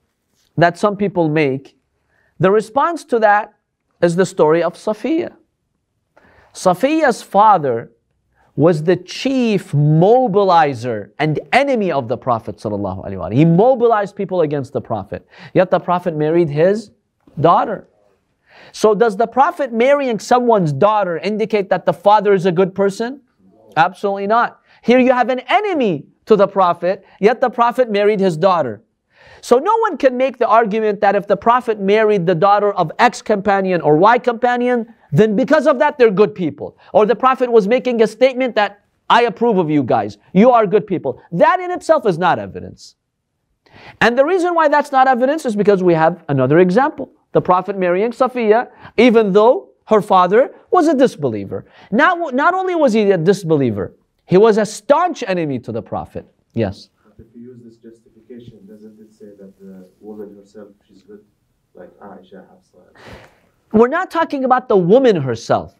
that 0.56 0.78
some 0.78 0.96
people 0.96 1.28
make. 1.28 1.76
The 2.38 2.50
response 2.50 3.04
to 3.06 3.18
that 3.20 3.54
is 4.02 4.16
the 4.16 4.26
story 4.26 4.62
of 4.62 4.74
Safiya. 4.74 5.34
Safiya's 6.52 7.22
father 7.22 7.90
was 8.56 8.84
the 8.84 8.96
chief 8.96 9.72
mobilizer 9.72 11.10
and 11.18 11.40
enemy 11.52 11.90
of 11.90 12.06
the 12.06 12.16
Prophet. 12.16 12.62
He 13.32 13.44
mobilized 13.44 14.14
people 14.14 14.42
against 14.42 14.72
the 14.72 14.80
Prophet. 14.80 15.26
Yet 15.54 15.70
the 15.70 15.80
Prophet 15.80 16.16
married 16.16 16.48
his 16.48 16.92
daughter. 17.40 17.88
So, 18.70 18.94
does 18.94 19.16
the 19.16 19.26
Prophet 19.26 19.72
marrying 19.72 20.20
someone's 20.20 20.72
daughter 20.72 21.18
indicate 21.18 21.68
that 21.70 21.86
the 21.86 21.92
father 21.92 22.32
is 22.32 22.46
a 22.46 22.52
good 22.52 22.74
person? 22.74 23.20
Absolutely 23.76 24.28
not. 24.28 24.60
Here 24.82 25.00
you 25.00 25.12
have 25.12 25.28
an 25.28 25.40
enemy 25.40 26.06
to 26.26 26.36
the 26.36 26.46
Prophet, 26.46 27.04
yet 27.20 27.40
the 27.40 27.50
Prophet 27.50 27.90
married 27.90 28.20
his 28.20 28.36
daughter. 28.36 28.82
So 29.44 29.58
no 29.58 29.76
one 29.76 29.98
can 29.98 30.16
make 30.16 30.38
the 30.38 30.48
argument 30.48 31.02
that 31.02 31.14
if 31.14 31.26
the 31.26 31.36
Prophet 31.36 31.78
married 31.78 32.24
the 32.24 32.34
daughter 32.34 32.72
of 32.72 32.90
X 32.98 33.20
companion 33.20 33.82
or 33.82 33.98
Y 33.98 34.16
companion, 34.16 34.94
then 35.12 35.36
because 35.36 35.66
of 35.66 35.78
that 35.80 35.98
they're 35.98 36.10
good 36.10 36.34
people. 36.34 36.78
Or 36.94 37.04
the 37.04 37.14
Prophet 37.14 37.52
was 37.52 37.68
making 37.68 38.00
a 38.00 38.06
statement 38.06 38.54
that 38.54 38.80
I 39.10 39.24
approve 39.24 39.58
of 39.58 39.68
you 39.68 39.82
guys. 39.82 40.16
You 40.32 40.50
are 40.52 40.66
good 40.66 40.86
people. 40.86 41.20
That 41.30 41.60
in 41.60 41.70
itself 41.70 42.06
is 42.06 42.16
not 42.16 42.38
evidence. 42.38 42.94
And 44.00 44.16
the 44.16 44.24
reason 44.24 44.54
why 44.54 44.68
that's 44.68 44.90
not 44.92 45.08
evidence 45.08 45.44
is 45.44 45.54
because 45.54 45.82
we 45.82 45.92
have 45.92 46.24
another 46.30 46.58
example. 46.58 47.12
The 47.32 47.42
Prophet 47.42 47.76
marrying 47.76 48.12
Safiya, 48.12 48.70
even 48.96 49.34
though 49.34 49.68
her 49.88 50.00
father 50.00 50.54
was 50.70 50.88
a 50.88 50.94
disbeliever. 50.94 51.66
Not, 51.90 52.32
not 52.32 52.54
only 52.54 52.76
was 52.76 52.94
he 52.94 53.10
a 53.10 53.18
disbeliever, 53.18 53.92
he 54.24 54.38
was 54.38 54.56
a 54.56 54.64
staunch 54.64 55.22
enemy 55.26 55.58
to 55.58 55.70
the 55.70 55.82
Prophet. 55.82 56.24
Yes. 56.54 56.88
If 57.18 57.26
you 57.34 57.42
use 57.42 57.60
this 57.62 57.76
justification, 57.76 58.66
doesn't 58.66 58.93
say 59.24 59.36
that 59.38 59.58
the 59.58 59.88
woman 60.00 60.36
herself, 60.36 60.68
she's 60.86 61.02
good? 61.02 61.20
Like 61.74 61.90
Aisha, 61.98 62.46
Hafsa. 62.48 62.78
We're 63.72 63.88
not 63.88 64.10
talking 64.10 64.44
about 64.44 64.68
the 64.68 64.76
woman 64.76 65.16
herself. 65.16 65.74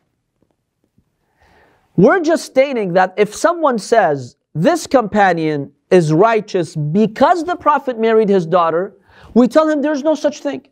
We're 1.97 2.21
just 2.21 2.45
stating 2.45 2.95
that 2.95 3.15
if 3.17 3.35
someone 3.35 3.79
says 3.79 4.37
this 4.55 4.87
companion 4.87 5.73
is 5.91 6.13
righteous 6.13 6.75
because 6.75 7.45
the 7.45 7.55
Prophet 7.55 7.99
married 7.99 8.29
his 8.29 8.47
daughter, 8.47 8.97
we 9.35 9.47
tell 9.47 9.69
him 9.69 9.81
there's 9.81 10.03
no 10.03 10.15
such 10.15 10.41
thing. 10.41 10.67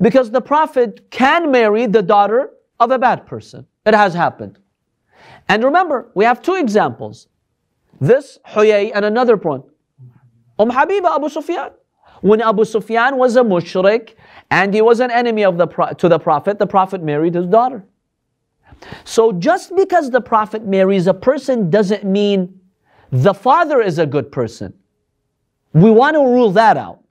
Because 0.00 0.30
the 0.30 0.42
Prophet 0.42 1.10
can 1.10 1.50
marry 1.50 1.86
the 1.86 2.02
daughter 2.02 2.50
of 2.78 2.90
a 2.90 2.98
bad 2.98 3.26
person. 3.26 3.66
It 3.86 3.94
has 3.94 4.12
happened. 4.12 4.58
And 5.48 5.64
remember, 5.64 6.10
we 6.14 6.24
have 6.26 6.42
two 6.42 6.54
examples. 6.54 7.28
This 8.00 8.38
Huyay 8.46 8.92
and 8.94 9.04
another 9.04 9.36
one. 9.36 9.62
Umm 10.58 10.70
Habiba 10.70 11.16
Abu 11.16 11.30
Sufyan. 11.30 11.70
When 12.20 12.40
Abu 12.40 12.64
Sufyan 12.64 13.16
was 13.16 13.36
a 13.36 13.42
mushrik 13.42 14.14
and 14.50 14.74
he 14.74 14.82
was 14.82 15.00
an 15.00 15.10
enemy 15.10 15.44
of 15.44 15.56
the 15.56 15.66
to 15.66 16.08
the 16.08 16.18
Prophet, 16.18 16.58
the 16.58 16.66
Prophet 16.66 17.02
married 17.02 17.34
his 17.34 17.46
daughter. 17.46 17.84
So 19.04 19.32
just 19.32 19.74
because 19.76 20.10
the 20.10 20.20
Prophet 20.20 20.64
marries 20.64 21.06
a 21.06 21.14
person 21.14 21.70
doesn't 21.70 22.04
mean 22.04 22.60
the 23.10 23.34
father 23.34 23.80
is 23.80 23.98
a 23.98 24.06
good 24.06 24.30
person. 24.30 24.74
We 25.72 25.90
want 25.90 26.14
to 26.14 26.20
rule 26.20 26.50
that 26.52 26.76
out. 26.76 27.02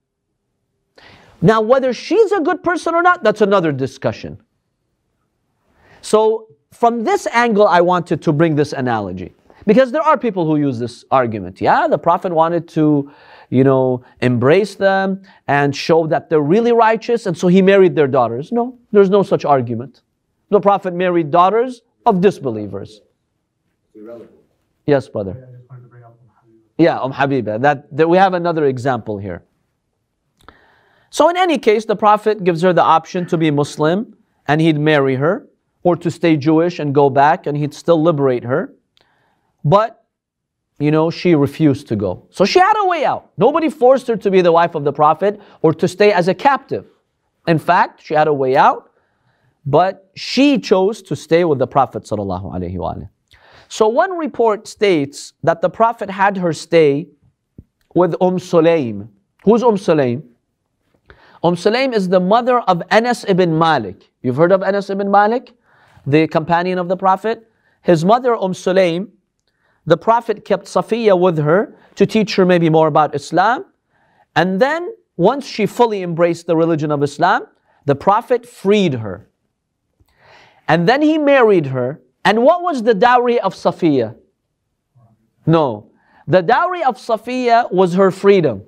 Now, 1.41 1.62
whether 1.62 1.93
she's 1.93 2.32
a 2.32 2.41
good 2.41 2.63
person 2.63 2.93
or 2.93 3.02
not, 3.02 3.24
that's 3.24 3.41
another 3.41 3.72
discussion. 3.72 4.41
So, 6.02 6.48
from 6.72 7.04
this 7.04 7.28
angle, 7.28 7.67
I 7.67 7.82
wanted 7.82 8.22
to 8.24 8.34
bring 8.34 8.56
this 8.56 8.74
analogy. 8.74 9.34
Because 9.65 9.91
there 9.91 10.02
are 10.02 10.17
people 10.17 10.45
who 10.45 10.58
use 10.58 10.80
this 10.80 11.06
argument. 11.12 11.62
Yeah, 11.62 11.88
the 11.88 11.98
Prophet 11.98 12.34
wanted 12.34 12.67
to, 12.69 13.12
you 13.49 13.63
know, 13.63 14.03
embrace 14.21 14.75
them 14.75 15.21
and 15.47 15.75
show 15.75 16.07
that 16.07 16.29
they're 16.29 16.41
really 16.41 16.71
righteous, 16.71 17.25
and 17.25 17.38
so 17.38 17.47
he 17.47 17.62
married 17.62 17.95
their 17.95 18.07
daughters. 18.07 18.51
No, 18.51 18.77
there's 18.91 19.09
no 19.09 19.23
such 19.23 19.45
argument. 19.45 20.01
The 20.49 20.59
Prophet 20.59 20.93
married 20.93 21.31
daughters 21.31 21.81
of 22.05 22.21
disbelievers. 22.21 23.01
Yes, 24.85 25.07
brother. 25.09 25.47
Yeah, 26.77 26.99
Um 26.99 27.12
Habiba. 27.12 27.62
That, 27.62 27.95
that 27.95 28.07
we 28.09 28.17
have 28.17 28.33
another 28.33 28.65
example 28.65 29.17
here. 29.17 29.43
So 31.09 31.29
in 31.29 31.38
any 31.38 31.57
case, 31.57 31.85
the 31.85 31.95
Prophet 31.95 32.43
gives 32.43 32.62
her 32.62 32.71
the 32.71 32.83
option 32.83 33.25
to 33.27 33.38
be 33.38 33.51
Muslim 33.51 34.15
and 34.47 34.62
he'd 34.62 34.79
marry 34.79 35.15
her, 35.15 35.47
or 35.83 35.95
to 35.95 36.09
stay 36.09 36.38
Jewish 36.38 36.79
and 36.79 36.93
go 36.93 37.09
back 37.09 37.45
and 37.47 37.57
he'd 37.57 37.73
still 37.73 38.01
liberate 38.01 38.43
her. 38.43 38.73
But, 39.63 39.98
you 40.80 40.92
know, 40.92 41.10
she 41.10 41.36
refused 41.36 41.88
to 41.89 41.96
go. 41.96 42.26
So 42.30 42.46
she 42.46 42.60
had 42.60 42.74
a 42.78 42.88
way 42.88 43.04
out. 43.04 43.32
Nobody 43.38 43.70
forced 43.70 44.08
her 44.08 44.15
to 44.15 44.32
be 44.32 44.42
the 44.42 44.52
wife 44.52 44.76
of 44.76 44.86
the 44.86 44.94
Prophet 44.94 45.39
or 45.62 45.74
to 45.74 45.88
stay 45.88 46.13
as 46.13 46.28
a 46.30 46.34
captive. 46.34 46.86
In 47.48 47.60
fact, 47.60 48.02
she 48.02 48.13
had 48.13 48.28
a 48.28 48.34
way 48.34 48.56
out, 48.56 48.92
but 49.65 50.10
she 50.15 50.58
chose 50.58 51.02
to 51.04 51.15
stay 51.15 51.44
with 51.44 51.60
the 51.60 51.68
Prophet. 51.68 52.08
So 52.08 53.88
one 53.88 54.18
report 54.18 54.68
states 54.68 55.34
that 55.44 55.62
the 55.62 55.70
Prophet 55.70 56.10
had 56.10 56.38
her 56.38 56.54
stay 56.54 57.10
with 57.94 58.15
Umm 58.22 58.38
Sulaim. 58.38 59.10
Who's 59.44 59.63
Umm 59.63 59.76
Sulaim? 59.76 60.24
Umm 61.44 61.56
Sulaim 61.56 61.94
is 61.94 62.08
the 62.10 62.20
mother 62.20 62.60
of 62.62 62.82
Anas 62.89 63.26
ibn 63.28 63.58
Malik. 63.58 64.10
You've 64.22 64.38
heard 64.38 64.52
of 64.52 64.63
Anas 64.63 64.89
ibn 64.89 65.12
Malik, 65.12 65.54
the 66.06 66.28
companion 66.28 66.78
of 66.78 66.88
the 66.88 66.98
Prophet? 66.98 67.52
His 67.82 68.04
mother, 68.06 68.36
Umm 68.36 68.54
Sulaim, 68.54 69.10
the 69.89 69.97
Prophet 69.97 70.45
kept 70.45 70.65
Safiya 70.65 71.19
with 71.19 71.39
her 71.39 71.75
to 71.95 72.06
teach 72.06 72.36
her 72.36 72.45
maybe 72.45 72.69
more 72.69 72.88
about 72.88 73.15
Islam. 73.15 73.65
And 74.36 74.60
then, 74.60 74.93
once 75.17 75.47
she 75.47 75.65
fully 75.65 76.04
embraced 76.04 76.45
the 76.45 76.56
religion 76.56 76.91
of 76.91 77.02
Islam, 77.02 77.47
the 77.86 77.95
Prophet 77.95 78.45
freed 78.45 78.93
her. 78.93 79.28
And 80.67 80.88
then 80.88 81.02
he 81.02 81.17
married 81.17 81.65
her. 81.65 82.02
And 82.23 82.43
what 82.43 82.62
was 82.62 82.84
the 82.84 82.93
dowry 82.93 83.39
of 83.39 83.56
Safiya? 83.56 84.15
No. 85.47 85.89
The 86.28 86.43
dowry 86.43 86.84
of 86.84 86.97
Safiya 86.97 87.71
was 87.71 87.95
her 87.95 88.12
freedom. 88.12 88.62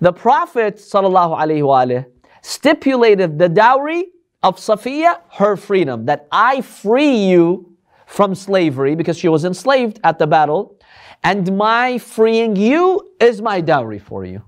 The 0.00 0.14
Prophet 0.14 0.76
ﷺ 0.76 2.06
stipulated 2.40 3.38
the 3.38 3.50
dowry 3.50 4.06
of 4.42 4.56
Safiya, 4.56 5.20
her 5.32 5.56
freedom, 5.56 6.06
that 6.06 6.26
I 6.32 6.62
free 6.62 7.26
you 7.26 7.67
from 8.08 8.34
slavery 8.34 8.94
because 8.94 9.18
she 9.18 9.28
was 9.28 9.44
enslaved 9.44 10.00
at 10.02 10.18
the 10.18 10.26
battle, 10.26 10.76
and 11.22 11.56
my 11.56 11.98
freeing 11.98 12.56
you 12.56 13.12
is 13.20 13.42
my 13.42 13.60
dowry 13.60 13.98
for 13.98 14.24
you. 14.24 14.42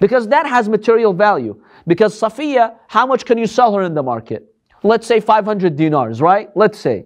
Because 0.00 0.26
that 0.28 0.46
has 0.46 0.68
material 0.68 1.12
value. 1.12 1.62
Because 1.86 2.18
Safiya, 2.18 2.76
how 2.88 3.06
much 3.06 3.26
can 3.26 3.36
you 3.36 3.46
sell 3.46 3.74
her 3.74 3.82
in 3.82 3.94
the 3.94 4.02
market? 4.02 4.54
Let's 4.82 5.06
say 5.06 5.20
500 5.20 5.76
dinars, 5.76 6.20
right? 6.22 6.48
Let's 6.56 6.78
say. 6.78 7.04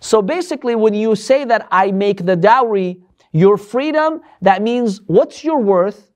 So 0.00 0.22
basically, 0.22 0.74
when 0.74 0.94
you 0.94 1.14
say 1.14 1.44
that 1.44 1.68
I 1.70 1.90
make 1.92 2.24
the 2.24 2.36
dowry 2.36 3.00
your 3.32 3.58
freedom, 3.58 4.22
that 4.40 4.62
means 4.62 5.02
what's 5.06 5.44
your 5.44 5.58
worth? 5.58 6.10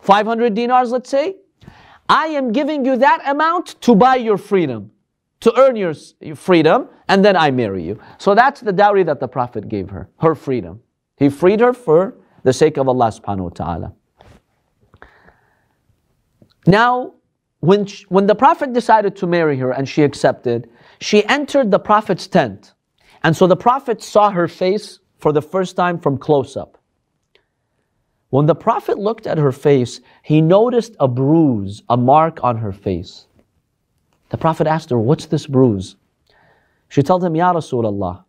500 0.00 0.54
dinars, 0.54 0.90
let's 0.90 1.08
say. 1.08 1.36
I 2.08 2.26
am 2.28 2.52
giving 2.52 2.84
you 2.84 2.96
that 2.96 3.22
amount 3.26 3.80
to 3.82 3.94
buy 3.94 4.16
your 4.16 4.38
freedom, 4.38 4.90
to 5.46 5.60
earn 5.60 5.76
your 5.76 5.94
freedom, 6.34 6.88
and 7.08 7.24
then 7.24 7.36
I 7.36 7.52
marry 7.52 7.84
you. 7.84 8.00
So 8.18 8.34
that's 8.34 8.60
the 8.60 8.72
dowry 8.72 9.04
that 9.04 9.20
the 9.20 9.28
Prophet 9.28 9.68
gave 9.68 9.90
her, 9.90 10.10
her 10.18 10.34
freedom. 10.34 10.80
He 11.18 11.28
freed 11.28 11.60
her 11.60 11.72
for 11.72 12.16
the 12.42 12.52
sake 12.52 12.76
of 12.78 12.88
Allah 12.88 13.12
subhanahu 13.12 13.44
wa 13.44 13.48
ta'ala. 13.50 13.92
Now, 16.66 17.14
when, 17.60 17.86
she, 17.86 18.04
when 18.08 18.26
the 18.26 18.34
Prophet 18.34 18.72
decided 18.72 19.14
to 19.16 19.28
marry 19.28 19.56
her 19.58 19.70
and 19.70 19.88
she 19.88 20.02
accepted, 20.02 20.68
she 21.00 21.24
entered 21.26 21.70
the 21.70 21.78
Prophet's 21.78 22.26
tent. 22.26 22.74
And 23.22 23.36
so 23.36 23.46
the 23.46 23.54
Prophet 23.56 24.02
saw 24.02 24.30
her 24.30 24.48
face 24.48 24.98
for 25.18 25.30
the 25.30 25.42
first 25.42 25.76
time 25.76 26.00
from 26.00 26.18
close 26.18 26.56
up. 26.56 26.76
When 28.30 28.46
the 28.46 28.56
Prophet 28.56 28.98
looked 28.98 29.28
at 29.28 29.38
her 29.38 29.52
face, 29.52 30.00
he 30.24 30.40
noticed 30.40 30.96
a 30.98 31.06
bruise, 31.06 31.84
a 31.88 31.96
mark 31.96 32.42
on 32.42 32.56
her 32.56 32.72
face. 32.72 33.28
The 34.30 34.38
Prophet 34.38 34.66
asked 34.66 34.90
her, 34.90 34.98
What's 34.98 35.26
this 35.26 35.46
bruise? 35.46 35.96
She 36.88 37.02
told 37.02 37.24
him, 37.24 37.34
Ya 37.34 37.52
Rasulullah, 37.52 38.24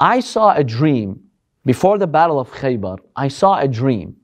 I 0.00 0.20
saw 0.20 0.54
a 0.54 0.64
dream 0.64 1.24
before 1.64 1.98
the 1.98 2.06
battle 2.06 2.40
of 2.40 2.50
Khaybar. 2.50 2.98
I 3.14 3.28
saw 3.28 3.58
a 3.58 3.68
dream. 3.68 4.16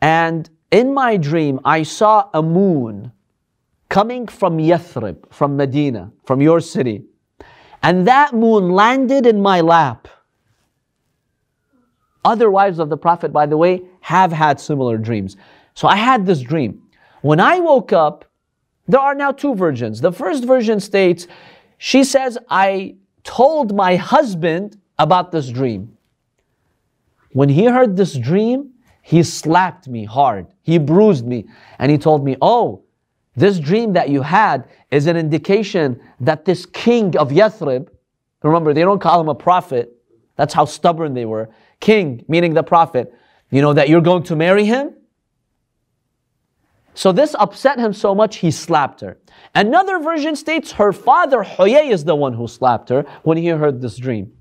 And 0.00 0.48
in 0.70 0.94
my 0.94 1.16
dream, 1.16 1.60
I 1.64 1.82
saw 1.82 2.28
a 2.32 2.42
moon 2.42 3.12
coming 3.88 4.26
from 4.26 4.58
Yathrib, 4.58 5.32
from 5.32 5.56
Medina, 5.56 6.12
from 6.24 6.40
your 6.40 6.60
city. 6.60 7.04
And 7.82 8.06
that 8.06 8.34
moon 8.34 8.70
landed 8.70 9.26
in 9.26 9.40
my 9.40 9.60
lap. 9.60 10.08
Other 12.24 12.50
wives 12.50 12.78
of 12.78 12.90
the 12.90 12.96
Prophet, 12.96 13.32
by 13.32 13.46
the 13.46 13.56
way, 13.56 13.82
have 14.00 14.30
had 14.30 14.60
similar 14.60 14.98
dreams. 14.98 15.36
So 15.74 15.88
I 15.88 15.96
had 15.96 16.26
this 16.26 16.40
dream. 16.40 16.82
When 17.22 17.40
I 17.40 17.60
woke 17.60 17.92
up, 17.92 18.24
there 18.88 19.00
are 19.00 19.14
now 19.14 19.32
two 19.32 19.54
versions. 19.54 20.00
The 20.00 20.12
first 20.12 20.44
version 20.44 20.80
states, 20.80 21.26
she 21.76 22.02
says, 22.02 22.38
I 22.48 22.96
told 23.22 23.76
my 23.76 23.96
husband 23.96 24.80
about 24.98 25.30
this 25.30 25.50
dream. 25.50 25.96
When 27.32 27.50
he 27.50 27.66
heard 27.66 27.96
this 27.96 28.16
dream, 28.16 28.70
he 29.02 29.22
slapped 29.22 29.88
me 29.88 30.04
hard. 30.04 30.46
He 30.62 30.78
bruised 30.78 31.26
me. 31.26 31.46
And 31.78 31.92
he 31.92 31.98
told 31.98 32.24
me, 32.24 32.36
Oh, 32.40 32.82
this 33.36 33.60
dream 33.60 33.92
that 33.92 34.08
you 34.08 34.22
had 34.22 34.68
is 34.90 35.06
an 35.06 35.16
indication 35.16 36.00
that 36.20 36.44
this 36.44 36.66
king 36.66 37.16
of 37.16 37.30
Yathrib, 37.30 37.88
remember, 38.42 38.74
they 38.74 38.80
don't 38.80 39.00
call 39.00 39.20
him 39.20 39.28
a 39.28 39.34
prophet. 39.34 39.94
That's 40.36 40.54
how 40.54 40.64
stubborn 40.64 41.14
they 41.14 41.24
were. 41.24 41.50
King, 41.80 42.24
meaning 42.26 42.54
the 42.54 42.62
prophet, 42.62 43.14
you 43.50 43.60
know, 43.60 43.72
that 43.74 43.88
you're 43.88 44.00
going 44.00 44.24
to 44.24 44.36
marry 44.36 44.64
him? 44.64 44.94
So 46.98 47.12
this 47.12 47.36
upset 47.38 47.78
him 47.78 47.92
so 47.92 48.12
much, 48.12 48.38
he 48.38 48.50
slapped 48.50 49.02
her. 49.02 49.18
Another 49.54 50.00
version 50.00 50.34
states 50.34 50.72
her 50.72 50.92
father, 50.92 51.44
Huyay, 51.44 51.92
is 51.92 52.02
the 52.02 52.16
one 52.16 52.32
who 52.32 52.48
slapped 52.48 52.88
her 52.88 53.06
when 53.22 53.38
he 53.38 53.46
heard 53.46 53.80
this 53.80 53.96
dream. 53.98 54.32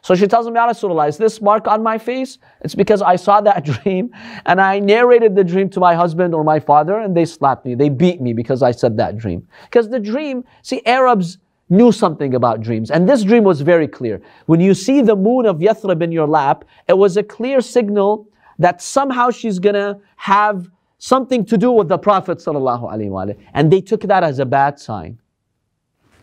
So 0.00 0.14
she 0.14 0.26
tells 0.26 0.46
him, 0.46 0.54
Ya 0.54 0.66
Rasulullah, 0.66 1.06
is 1.06 1.18
this 1.18 1.42
mark 1.42 1.68
on 1.68 1.82
my 1.82 1.98
face? 1.98 2.38
It's 2.62 2.74
because 2.74 3.02
I 3.02 3.16
saw 3.16 3.42
that 3.42 3.62
dream 3.82 4.10
and 4.46 4.58
I 4.58 4.78
narrated 4.78 5.36
the 5.36 5.44
dream 5.44 5.68
to 5.68 5.80
my 5.80 5.94
husband 5.94 6.34
or 6.34 6.42
my 6.42 6.58
father 6.58 6.98
and 6.98 7.14
they 7.14 7.26
slapped 7.26 7.66
me. 7.66 7.74
They 7.74 7.90
beat 7.90 8.22
me 8.22 8.32
because 8.32 8.62
I 8.62 8.70
said 8.70 8.96
that 8.96 9.18
dream. 9.18 9.46
Because 9.64 9.90
the 9.90 10.00
dream, 10.00 10.44
see, 10.62 10.80
Arabs 10.86 11.36
knew 11.68 11.92
something 11.92 12.34
about 12.34 12.62
dreams. 12.62 12.90
And 12.90 13.06
this 13.06 13.22
dream 13.22 13.44
was 13.44 13.60
very 13.60 13.86
clear. 13.86 14.22
When 14.46 14.60
you 14.60 14.72
see 14.72 15.02
the 15.02 15.14
moon 15.14 15.44
of 15.44 15.58
Yathrib 15.58 16.02
in 16.02 16.10
your 16.10 16.26
lap, 16.26 16.64
it 16.88 16.96
was 16.96 17.18
a 17.18 17.22
clear 17.22 17.60
signal 17.60 18.26
that 18.58 18.80
somehow 18.80 19.28
she's 19.28 19.58
gonna 19.58 20.00
have 20.16 20.70
something 20.98 21.44
to 21.46 21.56
do 21.56 21.72
with 21.72 21.88
the 21.88 21.98
Prophet 21.98 22.42
and 22.46 23.72
they 23.72 23.80
took 23.80 24.02
that 24.02 24.22
as 24.24 24.38
a 24.38 24.46
bad 24.46 24.78
sign. 24.78 25.20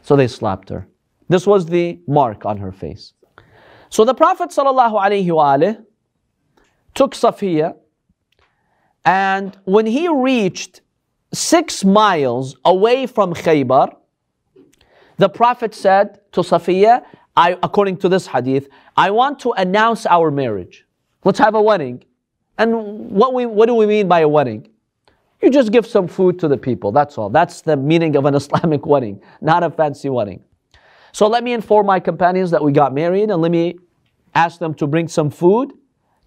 So 0.02 0.16
they 0.16 0.28
slapped 0.28 0.70
her. 0.70 0.88
This 1.30 1.48
was 1.48 1.66
the 1.66 2.00
mark 2.08 2.46
on 2.46 2.58
her 2.58 2.72
face. 2.72 3.14
So 3.90 4.06
the 4.06 4.14
Prophet 4.14 4.50
ﷺ 4.50 5.86
took 6.94 7.14
Safiya, 7.14 7.76
and 9.04 9.58
when 9.66 9.86
he 9.86 10.08
reached 10.08 10.82
six 11.34 11.84
miles 11.84 12.56
away 12.66 13.08
from 13.08 13.34
Khaybar, 13.34 13.96
the 15.18 15.30
Prophet 15.30 15.74
said 15.74 16.20
to 16.34 16.42
Safiya, 16.42 17.04
I, 17.38 17.58
according 17.64 17.98
to 17.98 18.10
this 18.10 18.28
hadith, 18.28 18.70
I 18.96 19.12
want 19.12 19.40
to 19.42 19.52
announce 19.52 20.06
our 20.06 20.32
marriage. 20.32 20.86
Let's 21.24 21.40
have 21.40 21.56
a 21.56 21.62
wedding. 21.62 22.04
And 22.58 23.10
what, 23.12 23.34
we, 23.34 23.46
what 23.46 23.66
do 23.68 23.76
we 23.76 23.86
mean 23.86 24.08
by 24.08 24.22
a 24.22 24.28
wedding? 24.28 24.68
You 25.42 25.50
just 25.50 25.72
give 25.72 25.86
some 25.86 26.08
food 26.08 26.40
to 26.40 26.48
the 26.48 26.58
people, 26.58 26.92
that's 26.92 27.18
all. 27.18 27.30
That's 27.30 27.62
the 27.62 27.76
meaning 27.76 28.16
of 28.16 28.26
an 28.26 28.36
Islamic 28.42 28.86
wedding, 28.86 29.22
not 29.42 29.64
a 29.64 29.70
fancy 29.70 30.10
wedding. 30.10 30.44
So 31.12 31.28
let 31.28 31.44
me 31.44 31.54
inform 31.54 31.86
my 31.86 32.00
companions 32.00 32.52
that 32.52 32.64
we 32.64 32.72
got 32.72 32.94
married 32.94 33.30
and 33.30 33.42
let 33.42 33.52
me 33.52 33.78
ask 34.34 34.60
them 34.60 34.74
to 34.76 34.88
bring 34.88 35.08
some 35.08 35.30
food 35.30 35.74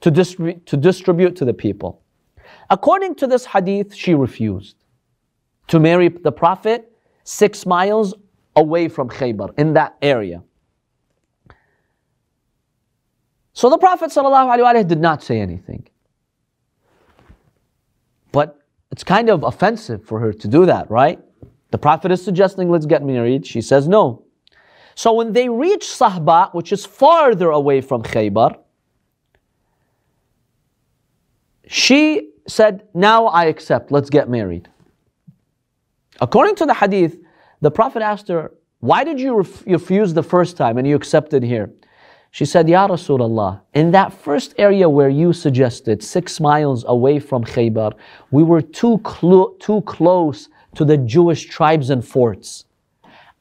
to, 0.01 0.11
distrib- 0.11 0.65
to 0.67 0.77
distribute 0.77 1.37
to 1.37 1.45
the 1.45 1.53
people. 1.53 2.03
According 2.71 3.17
to 3.17 3.27
this 3.27 3.45
hadith, 3.45 3.95
she 3.95 4.15
refused 4.15 4.77
to 5.69 5.81
marry 5.81 6.09
the 6.09 6.33
Prophet 6.33 6.91
six 7.25 7.67
miles 7.67 8.15
away 8.57 8.89
from 8.89 9.09
Khaybar, 9.09 9.59
in 9.59 9.75
that 9.75 9.97
area. 10.03 10.43
So 13.53 13.69
the 13.71 13.79
Prophet 13.79 14.11
ﷺ 14.11 14.87
did 14.89 15.01
not 15.01 15.23
say 15.23 15.41
anything. 15.41 15.87
It's 18.91 19.05
kind 19.05 19.29
of 19.29 19.43
offensive 19.43 20.05
for 20.05 20.19
her 20.21 20.33
to 20.33 20.49
do 20.49 20.67
that, 20.67 20.91
right? 20.91 21.19
The 21.71 21.79
Prophet 21.79 22.11
is 22.11 22.23
suggesting, 22.23 22.71
let's 22.71 22.87
get 22.87 23.05
married. 23.05 23.47
She 23.47 23.61
says 23.61 23.87
no. 23.87 24.25
So 24.95 25.13
when 25.13 25.33
they 25.33 25.49
reach 25.49 25.85
Sahba, 25.85 26.53
which 26.55 26.73
is 26.73 26.85
farther 26.85 27.51
away 27.51 27.81
from 27.81 28.03
Khaybar, 28.03 28.59
she 31.69 32.31
said, 32.49 32.89
Now 32.95 33.27
I 33.27 33.45
accept, 33.45 33.93
let's 33.93 34.11
get 34.11 34.29
married. 34.29 34.69
According 36.21 36.57
to 36.57 36.67
the 36.67 36.75
hadith, 36.75 37.17
the 37.61 37.71
Prophet 37.71 38.03
asked 38.03 38.29
her, 38.29 38.53
Why 38.81 39.05
did 39.05 39.21
you 39.21 39.37
ref- 39.37 39.67
refuse 39.67 40.15
the 40.15 40.23
first 40.23 40.57
time 40.57 40.79
and 40.79 40.89
you 40.89 40.97
accepted 40.97 41.43
here? 41.43 41.71
She 42.31 42.45
said, 42.45 42.69
Ya 42.69 42.87
Rasulullah, 42.87 43.61
in 43.75 43.91
that 43.93 44.13
first 44.13 44.55
area 44.59 44.89
where 44.89 45.09
you 45.09 45.33
suggested, 45.33 46.03
six 46.03 46.41
miles 46.41 46.85
away 46.87 47.19
from 47.19 47.45
Khaybar, 47.45 47.95
we 48.31 48.43
were 48.43 48.63
too, 48.63 49.01
too 49.59 49.83
close 49.87 50.49
to 50.75 50.85
the 50.85 50.99
Jewish 50.99 51.47
tribes 51.47 51.91
and 51.91 52.05
forts. 52.05 52.67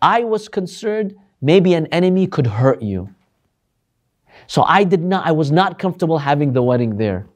I 0.01 0.23
was 0.23 0.47
concerned 0.47 1.15
maybe 1.41 1.73
an 1.73 1.87
enemy 1.87 2.27
could 2.27 2.47
hurt 2.47 2.81
you. 2.81 3.13
So 4.47 4.63
I 4.63 4.83
did 4.83 5.03
not, 5.03 5.25
I 5.25 5.31
was 5.31 5.51
not 5.51 5.79
comfortable 5.79 6.17
having 6.17 6.53
the 6.53 6.61
wedding 6.61 6.97
there. 6.97 7.27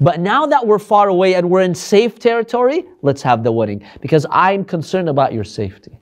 But 0.00 0.20
now 0.20 0.46
that 0.46 0.66
we're 0.66 0.78
far 0.78 1.08
away 1.08 1.34
and 1.34 1.48
we're 1.48 1.62
in 1.62 1.74
safe 1.74 2.18
territory, 2.18 2.84
let's 3.02 3.22
have 3.22 3.42
the 3.44 3.52
wedding 3.52 3.82
because 4.00 4.26
I'm 4.30 4.64
concerned 4.64 5.08
about 5.08 5.32
your 5.32 5.44
safety. 5.44 5.98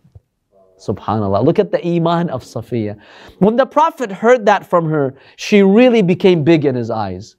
Subhanallah. 0.79 1.45
Look 1.45 1.59
at 1.59 1.73
the 1.73 1.85
iman 1.87 2.31
of 2.31 2.43
Safiya. 2.43 2.99
When 3.39 3.57
the 3.57 3.67
Prophet 3.67 4.11
heard 4.11 4.47
that 4.47 4.67
from 4.67 4.89
her, 4.89 5.15
she 5.37 5.63
really 5.63 6.03
became 6.03 6.45
big 6.45 6.65
in 6.65 6.75
his 6.75 6.91
eyes. 6.91 7.37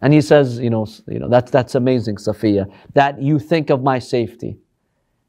And 0.00 0.12
he 0.12 0.20
says, 0.20 0.58
you 0.58 0.70
know, 0.70 0.86
you 1.06 1.18
know 1.18 1.28
that's, 1.28 1.50
that's 1.50 1.74
amazing, 1.74 2.16
Safiya, 2.16 2.72
that 2.94 3.20
you 3.20 3.38
think 3.38 3.70
of 3.70 3.82
my 3.82 3.98
safety. 3.98 4.58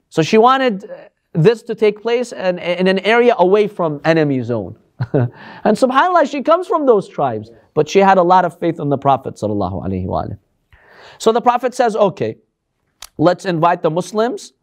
So 0.09 0.21
she 0.21 0.37
wanted 0.37 0.89
uh, 0.89 0.95
this 1.33 1.63
to 1.63 1.75
take 1.75 2.01
place 2.01 2.31
in, 2.31 2.59
in 2.59 2.87
an 2.87 2.99
area 2.99 3.35
away 3.37 3.67
from 3.67 4.01
enemy 4.05 4.41
zone. 4.41 4.77
and 5.13 5.31
subhanAllah, 5.63 6.29
she 6.29 6.41
comes 6.43 6.67
from 6.67 6.85
those 6.85 7.07
tribes, 7.07 7.51
but 7.73 7.87
she 7.87 7.99
had 7.99 8.17
a 8.17 8.23
lot 8.23 8.45
of 8.45 8.59
faith 8.59 8.79
in 8.79 8.89
the 8.89 8.97
Prophet. 8.97 9.39
So 9.39 9.47
the 9.47 11.41
Prophet 11.41 11.73
says, 11.73 11.95
okay, 11.95 12.37
let's 13.17 13.45
invite 13.45 13.81
the 13.81 13.89
Muslims. 13.89 14.53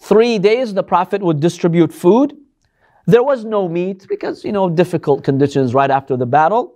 Three 0.00 0.38
days 0.38 0.74
the 0.74 0.82
Prophet 0.82 1.22
would 1.22 1.40
distribute 1.40 1.92
food. 1.92 2.36
There 3.06 3.22
was 3.22 3.44
no 3.44 3.68
meat 3.68 4.06
because, 4.08 4.44
you 4.44 4.52
know, 4.52 4.68
difficult 4.68 5.24
conditions 5.24 5.74
right 5.74 5.90
after 5.90 6.16
the 6.16 6.26
battle. 6.26 6.74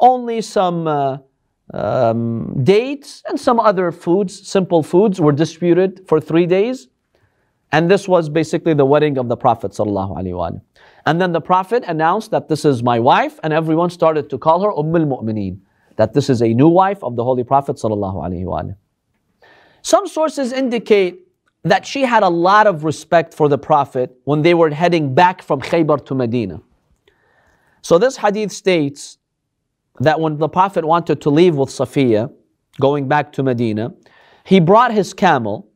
Only 0.00 0.40
some 0.40 0.86
uh, 0.86 1.18
um, 1.74 2.64
dates 2.64 3.22
and 3.28 3.38
some 3.38 3.60
other 3.60 3.92
foods, 3.92 4.48
simple 4.48 4.82
foods, 4.82 5.20
were 5.20 5.32
distributed 5.32 6.08
for 6.08 6.20
three 6.20 6.46
days. 6.46 6.88
And 7.70 7.90
this 7.90 8.06
was 8.06 8.28
basically 8.28 8.74
the 8.74 8.84
wedding 8.84 9.18
of 9.18 9.28
the 9.28 9.36
Prophet. 9.36 9.78
And 9.78 11.20
then 11.20 11.32
the 11.32 11.40
Prophet 11.40 11.84
announced 11.86 12.30
that 12.30 12.48
this 12.48 12.64
is 12.64 12.82
my 12.82 12.98
wife, 12.98 13.38
and 13.42 13.52
everyone 13.52 13.90
started 13.90 14.28
to 14.30 14.38
call 14.38 14.62
her 14.62 14.72
Umm 14.72 14.94
al 14.94 15.06
Mu'mineen, 15.06 15.58
that 15.96 16.12
this 16.12 16.28
is 16.28 16.42
a 16.42 16.48
new 16.48 16.68
wife 16.68 17.02
of 17.02 17.16
the 17.16 17.24
Holy 17.24 17.44
Prophet. 17.44 17.78
Some 17.78 18.76
sources 20.06 20.52
indicate 20.52 21.20
that 21.64 21.86
she 21.86 22.02
had 22.02 22.22
a 22.22 22.28
lot 22.28 22.66
of 22.66 22.84
respect 22.84 23.32
for 23.32 23.48
the 23.48 23.58
Prophet 23.58 24.16
when 24.24 24.42
they 24.42 24.54
were 24.54 24.70
heading 24.70 25.14
back 25.14 25.42
from 25.42 25.60
Khaybar 25.60 26.04
to 26.06 26.14
Medina. 26.14 26.60
So 27.82 27.98
this 27.98 28.16
hadith 28.16 28.52
states 28.52 29.18
that 30.00 30.20
when 30.20 30.38
the 30.38 30.48
Prophet 30.48 30.84
wanted 30.84 31.20
to 31.20 31.30
leave 31.30 31.56
with 31.56 31.68
Safiya, 31.68 32.32
going 32.80 33.06
back 33.06 33.32
to 33.34 33.42
Medina, 33.42 33.92
he 34.44 34.58
brought 34.58 34.92
his 34.92 35.14
camel 35.14 35.68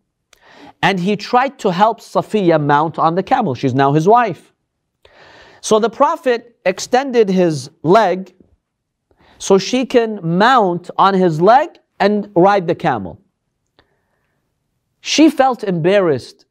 and 0.83 0.99
he 0.99 1.17
tried 1.17 1.59
to 1.61 1.71
help 1.71 2.01
Safiya 2.01 2.63
mount 2.63 2.99
on 2.99 3.15
the 3.15 3.23
camel. 3.23 3.55
She's 3.55 3.75
now 3.75 3.93
his 3.93 4.09
wife. 4.09 4.53
So 5.61 5.79
the 5.79 5.91
Prophet 5.91 6.59
extended 6.65 7.29
his 7.29 7.71
leg 7.83 8.35
so 9.39 9.59
she 9.59 9.85
can 9.87 10.21
mount 10.23 10.91
on 10.99 11.15
his 11.15 11.41
leg 11.41 11.79
and 12.01 12.31
ride 12.35 12.67
the 12.67 12.75
camel. 12.75 13.21
She 15.07 15.31
felt 15.31 15.63
embarrassed 15.63 16.47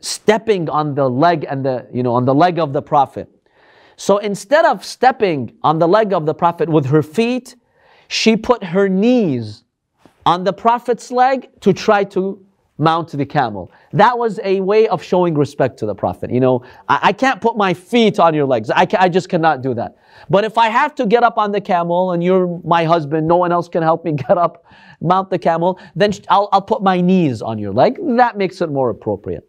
stepping 0.00 0.70
on 0.70 0.94
the 0.94 1.10
leg 1.10 1.44
and 1.50 1.64
the 1.64 1.88
you 1.92 2.04
know 2.04 2.14
on 2.14 2.26
the 2.26 2.34
leg 2.34 2.60
of 2.60 2.72
the 2.72 2.80
prophet. 2.80 3.28
So 3.96 4.18
instead 4.18 4.64
of 4.64 4.84
stepping 4.84 5.58
on 5.64 5.80
the 5.80 5.88
leg 5.88 6.12
of 6.12 6.24
the 6.24 6.32
prophet 6.32 6.68
with 6.68 6.86
her 6.86 7.02
feet, 7.02 7.56
she 8.06 8.36
put 8.36 8.62
her 8.62 8.88
knees 8.88 9.64
on 10.24 10.44
the 10.44 10.52
prophet's 10.52 11.10
leg 11.10 11.48
to 11.62 11.72
try 11.72 12.04
to 12.04 12.46
mount 12.78 13.10
the 13.10 13.26
camel. 13.26 13.70
That 13.92 14.16
was 14.16 14.38
a 14.44 14.60
way 14.60 14.86
of 14.88 15.02
showing 15.02 15.34
respect 15.34 15.78
to 15.80 15.86
the 15.86 15.94
Prophet. 15.94 16.30
You 16.30 16.40
know, 16.40 16.62
I, 16.88 16.98
I 17.02 17.12
can't 17.12 17.40
put 17.40 17.56
my 17.56 17.74
feet 17.74 18.18
on 18.18 18.34
your 18.34 18.46
legs. 18.46 18.70
I, 18.70 18.86
I 18.98 19.08
just 19.08 19.28
cannot 19.28 19.62
do 19.62 19.74
that. 19.74 19.96
But 20.30 20.44
if 20.44 20.56
I 20.56 20.68
have 20.68 20.94
to 20.96 21.06
get 21.06 21.22
up 21.22 21.38
on 21.38 21.52
the 21.52 21.60
camel 21.60 22.12
and 22.12 22.22
you're 22.22 22.60
my 22.64 22.84
husband, 22.84 23.26
no 23.26 23.36
one 23.36 23.52
else 23.52 23.68
can 23.68 23.82
help 23.82 24.04
me 24.04 24.12
get 24.28 24.38
up, 24.38 24.64
mount 25.00 25.30
the 25.30 25.38
camel, 25.38 25.78
then 25.96 26.12
I'll, 26.28 26.48
I'll 26.52 26.62
put 26.62 26.82
my 26.82 27.00
knees 27.00 27.42
on 27.42 27.58
your 27.58 27.72
leg. 27.72 27.98
That 28.16 28.38
makes 28.38 28.60
it 28.60 28.70
more 28.70 28.90
appropriate. 28.90 29.48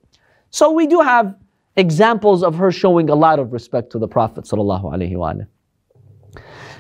So 0.50 0.72
we 0.72 0.88
do 0.88 1.00
have 1.02 1.36
examples 1.78 2.44
of 2.44 2.56
her 2.56 2.72
showing 2.72 3.10
a 3.10 3.16
lot 3.16 3.40
of 3.40 3.54
respect 3.54 3.92
to 3.92 4.00
the 4.00 4.08
Prophet 4.08 4.48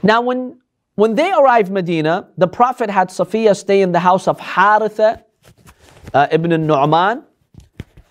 Now 0.02 0.22
when 0.22 0.60
when 0.96 1.16
they 1.16 1.32
arrived 1.32 1.72
Medina, 1.72 2.28
the 2.38 2.48
Prophet 2.48 2.90
had 2.90 3.08
Safiya 3.08 3.56
stay 3.56 3.82
in 3.82 3.94
the 3.94 4.00
house 4.00 4.28
of 4.28 4.38
Haritha 4.38 5.24
uh, 6.14 6.28
ibn 6.32 6.52
Nu'man. 6.52 7.24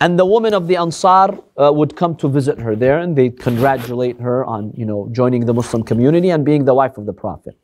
And 0.00 0.16
the 0.16 0.24
women 0.24 0.54
of 0.54 0.68
the 0.68 0.76
Ansar 0.76 1.38
uh, 1.56 1.72
would 1.72 1.96
come 1.96 2.14
to 2.16 2.28
visit 2.28 2.60
her 2.60 2.76
there 2.76 3.00
and 3.00 3.16
they'd 3.16 3.38
congratulate 3.38 4.20
her 4.20 4.44
on, 4.44 4.72
you 4.76 4.84
know, 4.84 5.08
joining 5.10 5.44
the 5.44 5.52
Muslim 5.52 5.82
community 5.82 6.30
and 6.30 6.44
being 6.44 6.64
the 6.64 6.74
wife 6.74 6.98
of 6.98 7.06
the 7.06 7.12
Prophet. 7.12 7.58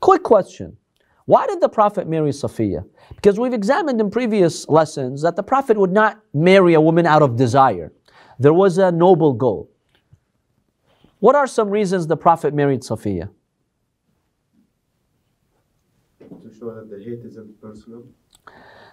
Quick 0.00 0.22
question. 0.22 0.76
Why 1.24 1.46
did 1.46 1.62
the 1.62 1.70
Prophet 1.70 2.06
marry 2.06 2.30
Safiya? 2.30 2.84
Because 3.14 3.38
we've 3.38 3.54
examined 3.54 3.98
in 3.98 4.10
previous 4.10 4.68
lessons 4.68 5.22
that 5.22 5.36
the 5.36 5.42
Prophet 5.42 5.78
would 5.78 5.92
not 5.92 6.20
marry 6.34 6.74
a 6.74 6.80
woman 6.82 7.06
out 7.06 7.22
of 7.22 7.36
desire. 7.36 7.94
There 8.38 8.52
was 8.52 8.76
a 8.76 8.92
noble 8.92 9.32
goal. 9.32 9.70
What 11.20 11.34
are 11.34 11.46
some 11.46 11.70
reasons 11.70 12.06
the 12.06 12.18
Prophet 12.18 12.52
married 12.52 12.82
Safiya? 12.82 13.30
To 16.20 16.54
show 16.58 16.74
that 16.74 16.90
the 16.90 17.02
hate 17.02 17.20
isn't 17.24 17.58
personal. 17.62 18.04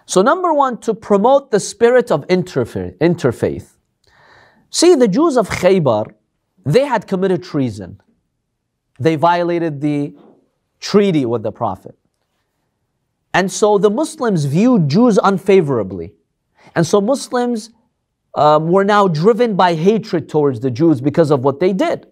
So, 0.06 0.22
number 0.22 0.52
one, 0.52 0.78
to 0.78 0.94
promote 0.94 1.50
the 1.50 1.60
spirit 1.60 2.10
of 2.10 2.26
interfa- 2.28 2.96
interfaith. 2.98 3.76
See, 4.70 4.94
the 4.94 5.08
Jews 5.08 5.36
of 5.36 5.48
Khaybar, 5.48 6.12
they 6.64 6.84
had 6.84 7.06
committed 7.06 7.42
treason. 7.42 8.00
They 8.98 9.16
violated 9.16 9.80
the 9.80 10.14
treaty 10.80 11.24
with 11.24 11.42
the 11.42 11.52
Prophet. 11.52 11.96
And 13.34 13.50
so 13.50 13.78
the 13.78 13.90
Muslims 13.90 14.44
viewed 14.44 14.88
Jews 14.88 15.18
unfavorably. 15.22 16.14
And 16.74 16.86
so 16.86 17.00
Muslims 17.00 17.70
um, 18.34 18.68
were 18.68 18.84
now 18.84 19.08
driven 19.08 19.56
by 19.56 19.74
hatred 19.74 20.28
towards 20.28 20.60
the 20.60 20.70
Jews 20.70 21.00
because 21.00 21.30
of 21.30 21.44
what 21.44 21.60
they 21.60 21.72
did. 21.72 22.06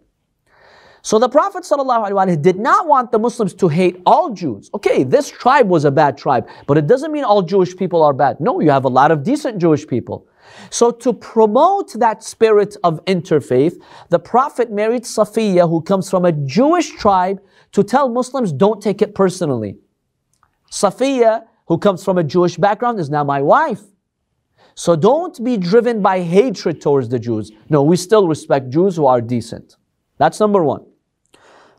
So 1.02 1.18
the 1.18 1.28
Prophet 1.28 1.64
ﷺ 1.64 2.42
did 2.42 2.58
not 2.58 2.86
want 2.86 3.10
the 3.10 3.18
Muslims 3.18 3.54
to 3.54 3.68
hate 3.68 4.02
all 4.04 4.30
Jews. 4.30 4.70
Okay, 4.74 5.02
this 5.02 5.30
tribe 5.30 5.68
was 5.68 5.84
a 5.84 5.90
bad 5.90 6.18
tribe, 6.18 6.48
but 6.66 6.76
it 6.76 6.86
doesn't 6.86 7.10
mean 7.10 7.24
all 7.24 7.42
Jewish 7.42 7.76
people 7.76 8.02
are 8.02 8.12
bad. 8.12 8.38
No, 8.40 8.60
you 8.60 8.70
have 8.70 8.84
a 8.84 8.88
lot 8.88 9.10
of 9.10 9.22
decent 9.22 9.58
Jewish 9.58 9.86
people. 9.86 10.26
So 10.68 10.90
to 10.90 11.12
promote 11.12 11.92
that 11.94 12.22
spirit 12.22 12.76
of 12.84 13.04
interfaith, 13.06 13.80
the 14.08 14.18
Prophet 14.18 14.70
married 14.70 15.04
Safiyya, 15.04 15.68
who 15.68 15.80
comes 15.80 16.10
from 16.10 16.24
a 16.24 16.32
Jewish 16.32 16.90
tribe, 16.90 17.40
to 17.72 17.82
tell 17.82 18.08
Muslims 18.08 18.52
don't 18.52 18.82
take 18.82 19.00
it 19.00 19.14
personally. 19.14 19.78
Safiyya, 20.70 21.44
who 21.66 21.78
comes 21.78 22.04
from 22.04 22.18
a 22.18 22.24
Jewish 22.24 22.56
background, 22.56 22.98
is 22.98 23.08
now 23.08 23.24
my 23.24 23.40
wife. 23.40 23.80
So 24.74 24.96
don't 24.96 25.42
be 25.42 25.56
driven 25.56 26.02
by 26.02 26.20
hatred 26.20 26.80
towards 26.80 27.08
the 27.08 27.18
Jews. 27.18 27.52
No, 27.68 27.82
we 27.82 27.96
still 27.96 28.26
respect 28.26 28.70
Jews 28.70 28.96
who 28.96 29.06
are 29.06 29.20
decent. 29.20 29.76
That's 30.18 30.40
number 30.40 30.62
one. 30.64 30.86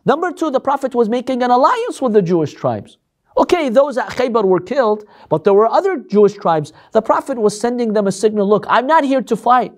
Number 0.05 0.31
two, 0.31 0.49
the 0.49 0.59
Prophet 0.59 0.95
was 0.95 1.09
making 1.09 1.43
an 1.43 1.51
alliance 1.51 2.01
with 2.01 2.13
the 2.13 2.21
Jewish 2.21 2.53
tribes. 2.53 2.97
Okay, 3.37 3.69
those 3.69 3.97
at 3.97 4.09
Khaybar 4.09 4.43
were 4.43 4.59
killed, 4.59 5.05
but 5.29 5.43
there 5.43 5.53
were 5.53 5.67
other 5.67 5.97
Jewish 5.97 6.33
tribes. 6.33 6.73
The 6.91 7.01
Prophet 7.01 7.37
was 7.37 7.59
sending 7.59 7.93
them 7.93 8.07
a 8.07 8.11
signal 8.11 8.47
look, 8.47 8.65
I'm 8.67 8.87
not 8.87 9.03
here 9.03 9.21
to 9.21 9.35
fight. 9.35 9.73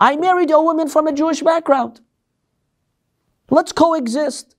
I 0.00 0.16
married 0.16 0.50
a 0.50 0.60
woman 0.60 0.88
from 0.88 1.06
a 1.06 1.12
Jewish 1.12 1.42
background. 1.42 2.00
Let's 3.50 3.72
coexist. 3.72 4.56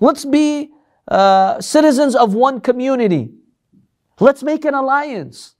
Let's 0.00 0.24
be 0.24 0.70
uh, 1.06 1.60
citizens 1.60 2.16
of 2.16 2.34
one 2.34 2.60
community. 2.60 3.30
Let's 4.20 4.42
make 4.42 4.64
an 4.64 4.74
alliance. 4.74 5.54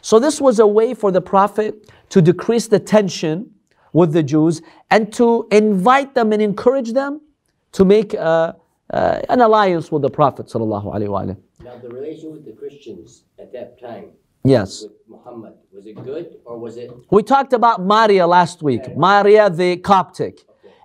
So, 0.00 0.18
this 0.18 0.40
was 0.40 0.58
a 0.58 0.66
way 0.66 0.94
for 0.94 1.12
the 1.12 1.20
Prophet 1.20 1.88
to 2.08 2.20
decrease 2.20 2.66
the 2.66 2.80
tension 2.80 3.52
with 3.92 4.12
the 4.12 4.22
Jews 4.24 4.60
and 4.90 5.12
to 5.12 5.46
invite 5.52 6.14
them 6.14 6.32
and 6.32 6.42
encourage 6.42 6.92
them 6.92 7.20
to 7.72 7.84
make 7.84 8.14
uh, 8.14 8.52
uh, 8.92 9.20
an 9.28 9.40
alliance 9.40 9.90
with 9.90 10.02
the 10.02 10.10
Prophet. 10.10 10.46
ﷺ. 10.46 11.36
Now, 11.64 11.78
the 11.78 11.88
relation 11.88 12.30
with 12.32 12.44
the 12.44 12.52
Christians 12.52 13.24
at 13.38 13.52
that 13.52 13.80
time 13.80 14.10
Yes. 14.44 14.82
with 14.82 14.92
Muhammad, 15.08 15.54
was 15.72 15.86
it 15.86 15.94
good 16.02 16.36
or 16.44 16.58
was 16.58 16.76
it? 16.76 16.90
We 17.10 17.22
talked 17.22 17.52
about 17.52 17.80
Maria 17.80 18.26
last 18.26 18.62
week, 18.62 18.96
Maria 18.96 19.48
the 19.48 19.76
Coptic, 19.76 20.40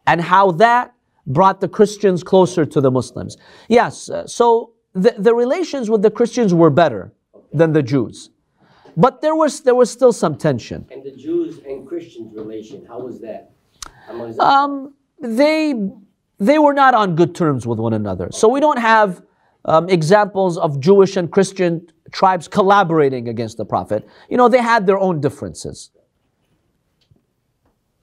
and 0.05 0.21
how 0.21 0.51
that 0.51 0.93
brought 1.25 1.59
the 1.59 1.67
Christians 1.67 2.23
closer 2.23 2.65
to 2.65 2.79
the 2.79 2.91
Muslims. 2.91 3.35
Yes, 3.67 4.09
uh, 4.09 4.27
so 4.27 4.73
the, 4.93 5.15
the 5.17 5.33
relations 5.33 5.89
with 5.89 6.03
the 6.03 6.11
Christians 6.11 6.53
were 6.53 6.69
better 6.69 7.11
than 7.51 7.73
the 7.73 7.81
Jews. 7.83 8.29
But 8.95 9.21
there 9.21 9.35
was, 9.35 9.61
there 9.61 9.75
was 9.75 9.89
still 9.91 10.13
some 10.13 10.35
tension. 10.37 10.85
And 10.91 11.03
the 11.03 11.11
Jews 11.15 11.59
and 11.67 11.85
Christians 11.87 12.33
relation, 12.35 12.85
how 12.85 12.99
was 13.01 13.19
that? 13.21 13.51
Among 14.09 14.35
the- 14.35 14.43
Um, 14.43 14.93
they, 15.19 15.73
they 16.39 16.59
were 16.59 16.73
not 16.73 16.93
on 16.93 17.15
good 17.15 17.33
terms 17.33 17.65
with 17.65 17.79
one 17.79 17.93
another. 17.93 18.29
So 18.31 18.47
we 18.47 18.59
don't 18.59 18.79
have 18.79 19.21
um, 19.65 19.89
examples 19.89 20.57
of 20.57 20.79
Jewish 20.79 21.17
and 21.17 21.31
Christian 21.31 21.87
tribes 22.11 22.47
collaborating 22.47 23.27
against 23.27 23.57
the 23.57 23.65
Prophet. 23.65 24.07
You 24.29 24.37
know, 24.37 24.47
they 24.47 24.61
had 24.61 24.85
their 24.85 24.99
own 24.99 25.19
differences. 25.19 25.91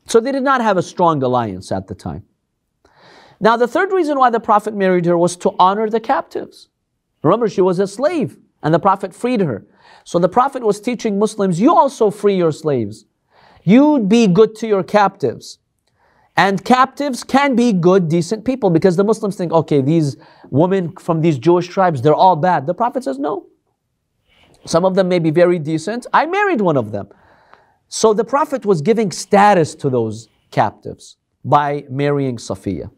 So 0.07 0.21
they 0.21 0.33
did 0.33 0.43
not 0.43 0.61
have 0.61 0.77
a 0.77 0.83
strong 0.83 1.23
alliance 1.23 1.73
at 1.73 1.87
the 1.87 1.95
time. 1.95 2.25
Now, 3.41 3.57
the 3.57 3.69
third 3.69 3.93
reason 3.93 4.19
why 4.19 4.31
the 4.31 4.41
Prophet 4.41 4.75
married 4.75 5.07
her 5.07 5.17
was 5.17 5.37
to 5.37 5.55
honor 5.59 5.89
the 5.89 6.01
captives. 6.01 6.69
Remember, 7.23 7.49
she 7.49 7.61
was 7.61 7.79
a 7.79 7.87
slave, 7.87 8.39
and 8.63 8.73
the 8.75 8.79
Prophet 8.79 9.15
freed 9.15 9.41
her. 9.41 9.67
So 10.05 10.19
the 10.19 10.29
Prophet 10.29 10.63
was 10.63 10.81
teaching 10.81 11.19
Muslims, 11.19 11.61
you 11.61 11.75
also 11.75 12.11
free 12.11 12.37
your 12.37 12.53
slaves. 12.53 13.07
you'd 13.63 14.09
be 14.11 14.27
good 14.27 14.55
to 14.57 14.67
your 14.67 14.83
captives. 14.83 15.59
And 16.37 16.65
captives 16.65 17.23
can 17.23 17.55
be 17.55 17.73
good, 17.73 18.09
decent 18.09 18.45
people 18.45 18.71
because 18.71 18.97
the 18.97 19.05
Muslims 19.05 19.37
think, 19.37 19.53
okay, 19.53 19.81
these 19.81 20.17
women 20.51 20.93
from 20.97 21.21
these 21.21 21.39
Jewish 21.39 21.69
tribes, 21.69 22.03
they're 22.03 22.15
all 22.15 22.37
bad. 22.37 22.67
The 22.67 22.75
Prophet 22.75 23.05
says, 23.05 23.19
no. 23.19 23.47
Some 24.67 24.85
of 24.85 24.95
them 24.95 25.09
may 25.09 25.19
be 25.19 25.31
very 25.31 25.59
decent. 25.59 26.07
I 26.13 26.27
married 26.27 26.61
one 26.61 26.77
of 26.77 26.91
them. 26.91 27.09
So 27.89 28.13
the 28.15 28.25
Prophet 28.25 28.67
was 28.67 28.81
giving 28.81 29.13
status 29.13 29.75
to 29.77 29.91
those 29.91 30.29
captives 30.51 31.17
by 31.45 31.85
marrying 31.89 32.37
Safiyya. 32.39 32.91